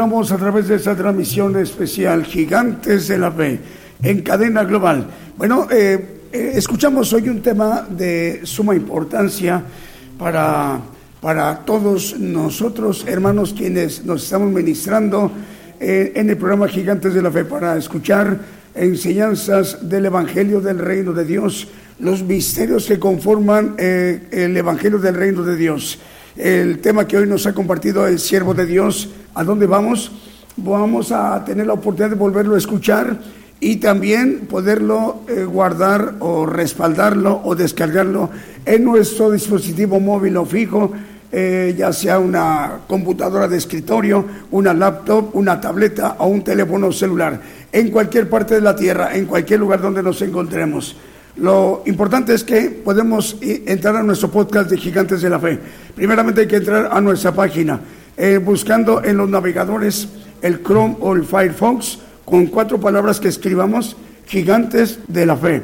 [0.06, 3.58] Continuamos a través de esta transmisión especial Gigantes de la Fe
[4.00, 5.04] en cadena global.
[5.36, 9.60] Bueno, eh, eh, escuchamos hoy un tema de suma importancia
[10.16, 10.78] para,
[11.20, 15.32] para todos nosotros, hermanos, quienes nos estamos ministrando
[15.80, 18.38] eh, en el programa Gigantes de la Fe para escuchar
[18.76, 21.66] enseñanzas del Evangelio del Reino de Dios,
[21.98, 25.98] los misterios que conforman el Evangelio del Reino de Dios.
[26.36, 30.10] El tema que hoy nos ha compartido el siervo de Dios, ¿a dónde vamos?
[30.56, 33.18] Vamos a tener la oportunidad de volverlo a escuchar
[33.60, 38.30] y también poderlo eh, guardar o respaldarlo o descargarlo
[38.64, 40.90] en nuestro dispositivo móvil o fijo,
[41.30, 47.38] eh, ya sea una computadora de escritorio, una laptop, una tableta o un teléfono celular,
[47.70, 50.96] en cualquier parte de la Tierra, en cualquier lugar donde nos encontremos.
[51.36, 55.58] Lo importante es que podemos eh, entrar a nuestro podcast de Gigantes de la Fe.
[55.94, 57.78] Primeramente hay que entrar a nuestra página,
[58.16, 60.08] eh, buscando en los navegadores
[60.42, 65.62] el Chrome o el Firefox, con cuatro palabras que escribamos, Gigantes de la Fe.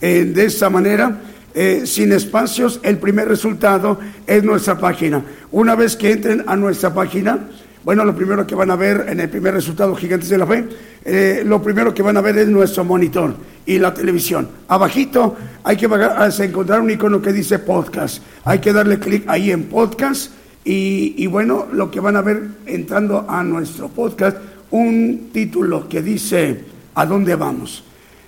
[0.00, 1.18] Eh, de esta manera,
[1.54, 5.22] eh, sin espacios, el primer resultado es nuestra página.
[5.50, 7.48] Una vez que entren a nuestra página,
[7.84, 10.68] bueno, lo primero que van a ver en el primer resultado, Gigantes de la Fe,
[11.04, 13.34] eh, lo primero que van a ver es nuestro monitor
[13.66, 14.48] y la televisión.
[14.68, 18.22] Abajito hay que hasta encontrar un icono que dice podcast.
[18.44, 20.32] Hay que darle clic ahí en podcast
[20.68, 24.36] y, y bueno, lo que van a ver entrando a nuestro podcast,
[24.70, 26.60] un título que dice
[26.94, 27.84] ¿A dónde vamos?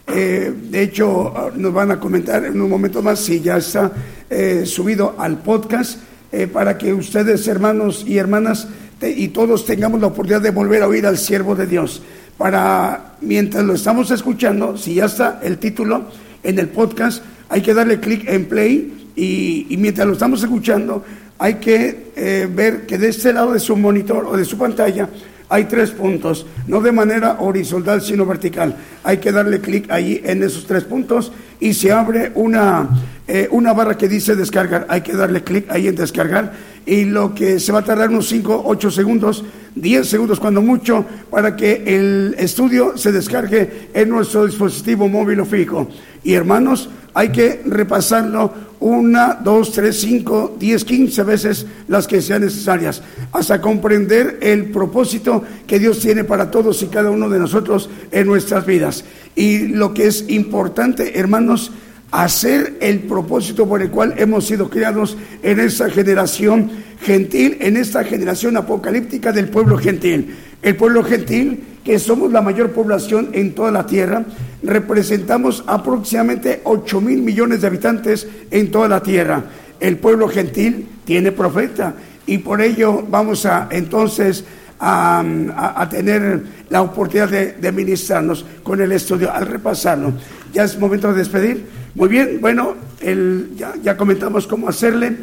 [0.06, 3.92] Eh, de hecho, ah, nos van a comentar en un momento más si ya está
[4.30, 6.00] eh, subido al podcast
[6.32, 8.68] eh, para que ustedes, hermanos y hermanas,
[8.98, 12.02] te- y todos tengamos la oportunidad de volver a oír al siervo de Dios.
[12.38, 16.04] Para, mientras lo estamos escuchando, si ya está el título
[16.42, 21.04] en el podcast, hay que darle clic en play y, y mientras lo estamos escuchando,
[21.40, 25.08] hay que eh, ver que de este lado de su monitor o de su pantalla
[25.48, 28.76] hay tres puntos, no de manera horizontal, sino vertical.
[29.02, 32.88] Hay que darle clic ahí en esos tres puntos y se abre una,
[33.26, 34.86] eh, una barra que dice descargar.
[34.88, 36.52] Hay que darle clic ahí en descargar
[36.86, 39.44] y lo que se va a tardar unos 5, 8 segundos,
[39.74, 45.46] 10 segundos cuando mucho, para que el estudio se descargue en nuestro dispositivo móvil o
[45.46, 45.88] fijo.
[46.22, 52.42] Y hermanos, hay que repasarlo una, dos, tres, cinco, diez, quince veces las que sean
[52.42, 53.02] necesarias,
[53.32, 58.26] hasta comprender el propósito que Dios tiene para todos y cada uno de nosotros en
[58.26, 59.04] nuestras vidas.
[59.36, 61.72] Y lo que es importante, hermanos,
[62.10, 66.70] hacer el propósito por el cual hemos sido creados en esta generación
[67.02, 70.36] gentil, en esta generación apocalíptica del pueblo gentil.
[70.62, 74.24] El pueblo gentil, que somos la mayor población en toda la tierra,
[74.62, 79.44] representamos aproximadamente 8 mil millones de habitantes en toda la tierra.
[79.78, 81.94] El pueblo gentil tiene profeta
[82.26, 84.44] y por ello vamos a entonces
[84.78, 90.12] a, tener la oportunidad de, de ministrarnos con el estudio al repasarlo.
[90.52, 91.66] Ya es momento de despedir.
[91.94, 95.16] Muy bien, bueno, el- ya, ya comentamos cómo hacerle.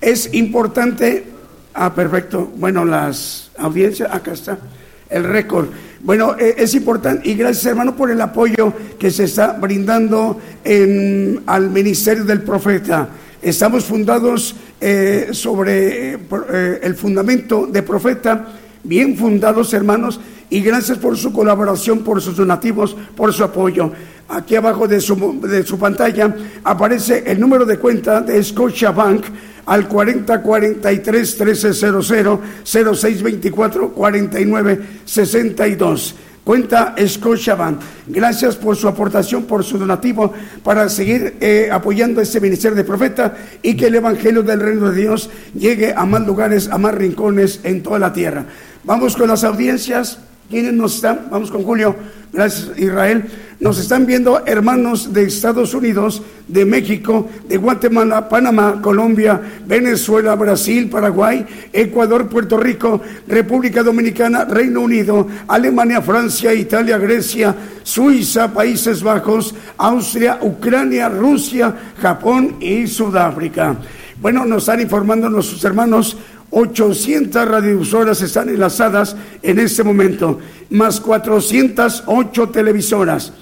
[0.00, 1.24] Es importante,
[1.72, 4.58] ah, perfecto, bueno, las audiencias, acá está,
[5.08, 5.68] el récord.
[6.04, 11.40] Bueno, eh, es importante y gracias hermano por el apoyo que se está brindando en-
[11.46, 13.08] al ministerio del profeta.
[13.40, 18.48] Estamos fundados eh, sobre eh, el fundamento de profeta,
[18.82, 20.20] bien fundados hermanos,
[20.50, 23.90] y gracias por su colaboración, por sus donativos, por su apoyo.
[24.28, 29.24] Aquí abajo de su, de su pantalla aparece el número de cuenta de Scotiabank
[29.66, 32.12] al 40 43 1300
[32.64, 36.14] 06 24 49 62.
[36.44, 37.80] Cuenta Scotiabank.
[38.06, 40.30] Gracias por su aportación, por su donativo
[40.62, 45.00] para seguir eh, apoyando este ministerio de profeta y que el evangelio del reino de
[45.00, 48.44] Dios llegue a más lugares, a más rincones en toda la tierra.
[48.84, 50.18] Vamos con las audiencias.
[50.50, 51.28] ¿Quiénes nos están?
[51.30, 51.96] Vamos con Julio.
[52.32, 53.24] Gracias, Israel.
[53.60, 60.90] Nos están viendo hermanos de Estados Unidos, de México, de Guatemala, Panamá, Colombia, Venezuela, Brasil,
[60.90, 69.54] Paraguay, Ecuador, Puerto Rico, República Dominicana, Reino Unido, Alemania, Francia, Italia, Grecia, Suiza, Países Bajos,
[69.78, 73.76] Austria, Ucrania, Rusia, Japón y Sudáfrica.
[74.20, 76.16] Bueno, nos están informando nuestros hermanos
[76.54, 80.38] 800 radiodifusoras están enlazadas en este momento,
[80.70, 83.32] más 408 televisoras.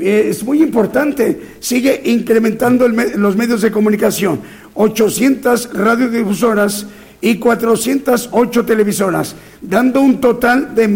[0.00, 4.40] Eh, Es muy importante, sigue incrementando los medios de comunicación,
[4.74, 6.86] 800 radiodifusoras
[7.20, 10.88] y 408 televisoras, dando un total de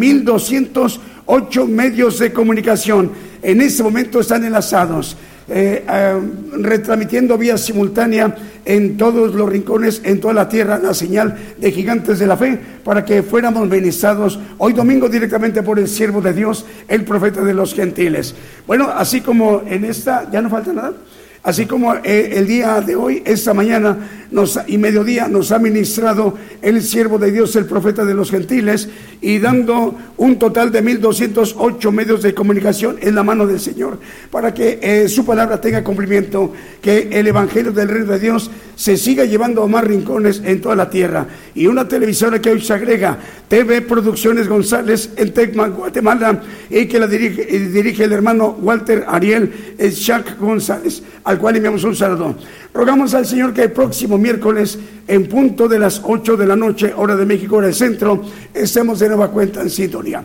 [1.26, 3.12] ocho medios de comunicación.
[3.42, 5.16] En este momento están enlazados,
[5.50, 6.20] eh, eh,
[6.52, 12.20] retransmitiendo vía simultánea en todos los rincones, en toda la tierra, la señal de gigantes
[12.20, 16.64] de la fe, para que fuéramos ministrados hoy domingo directamente por el siervo de Dios,
[16.86, 18.34] el profeta de los gentiles.
[18.66, 20.92] Bueno, así como en esta, ¿ya no falta nada?
[21.42, 23.96] Así como eh, el día de hoy, esta mañana
[24.30, 28.90] nos, y mediodía, nos ha ministrado el siervo de Dios, el profeta de los gentiles,
[29.22, 33.98] y dando un total de 1.208 medios de comunicación en la mano del Señor,
[34.30, 36.52] para que eh, su palabra tenga cumplimiento,
[36.82, 40.76] que el Evangelio del Reino de Dios se siga llevando a más rincones en toda
[40.76, 41.26] la tierra.
[41.54, 43.18] Y una televisora que hoy se agrega,
[43.48, 49.52] TV Producciones González en Tecma, Guatemala, y que la dirige, dirige el hermano Walter Ariel
[49.78, 52.34] Shak González, al cual enviamos un saludo.
[52.74, 56.92] Rogamos al Señor que el próximo miércoles, en punto de las 8 de la noche,
[56.94, 60.24] hora de México, hora del centro, estemos de nueva cuenta en sintonía.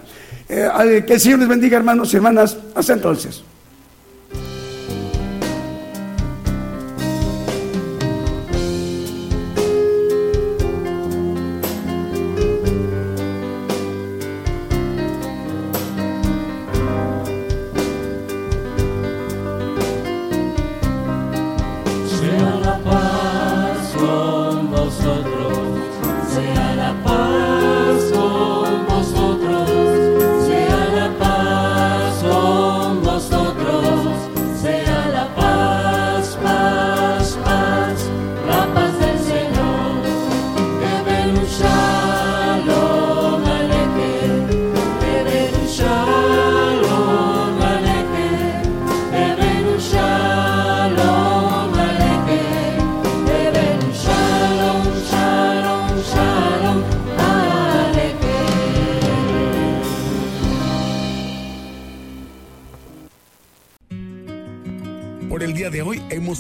[0.50, 2.58] Eh, que el Señor les bendiga, hermanos y hermanas.
[2.74, 3.44] Hasta entonces.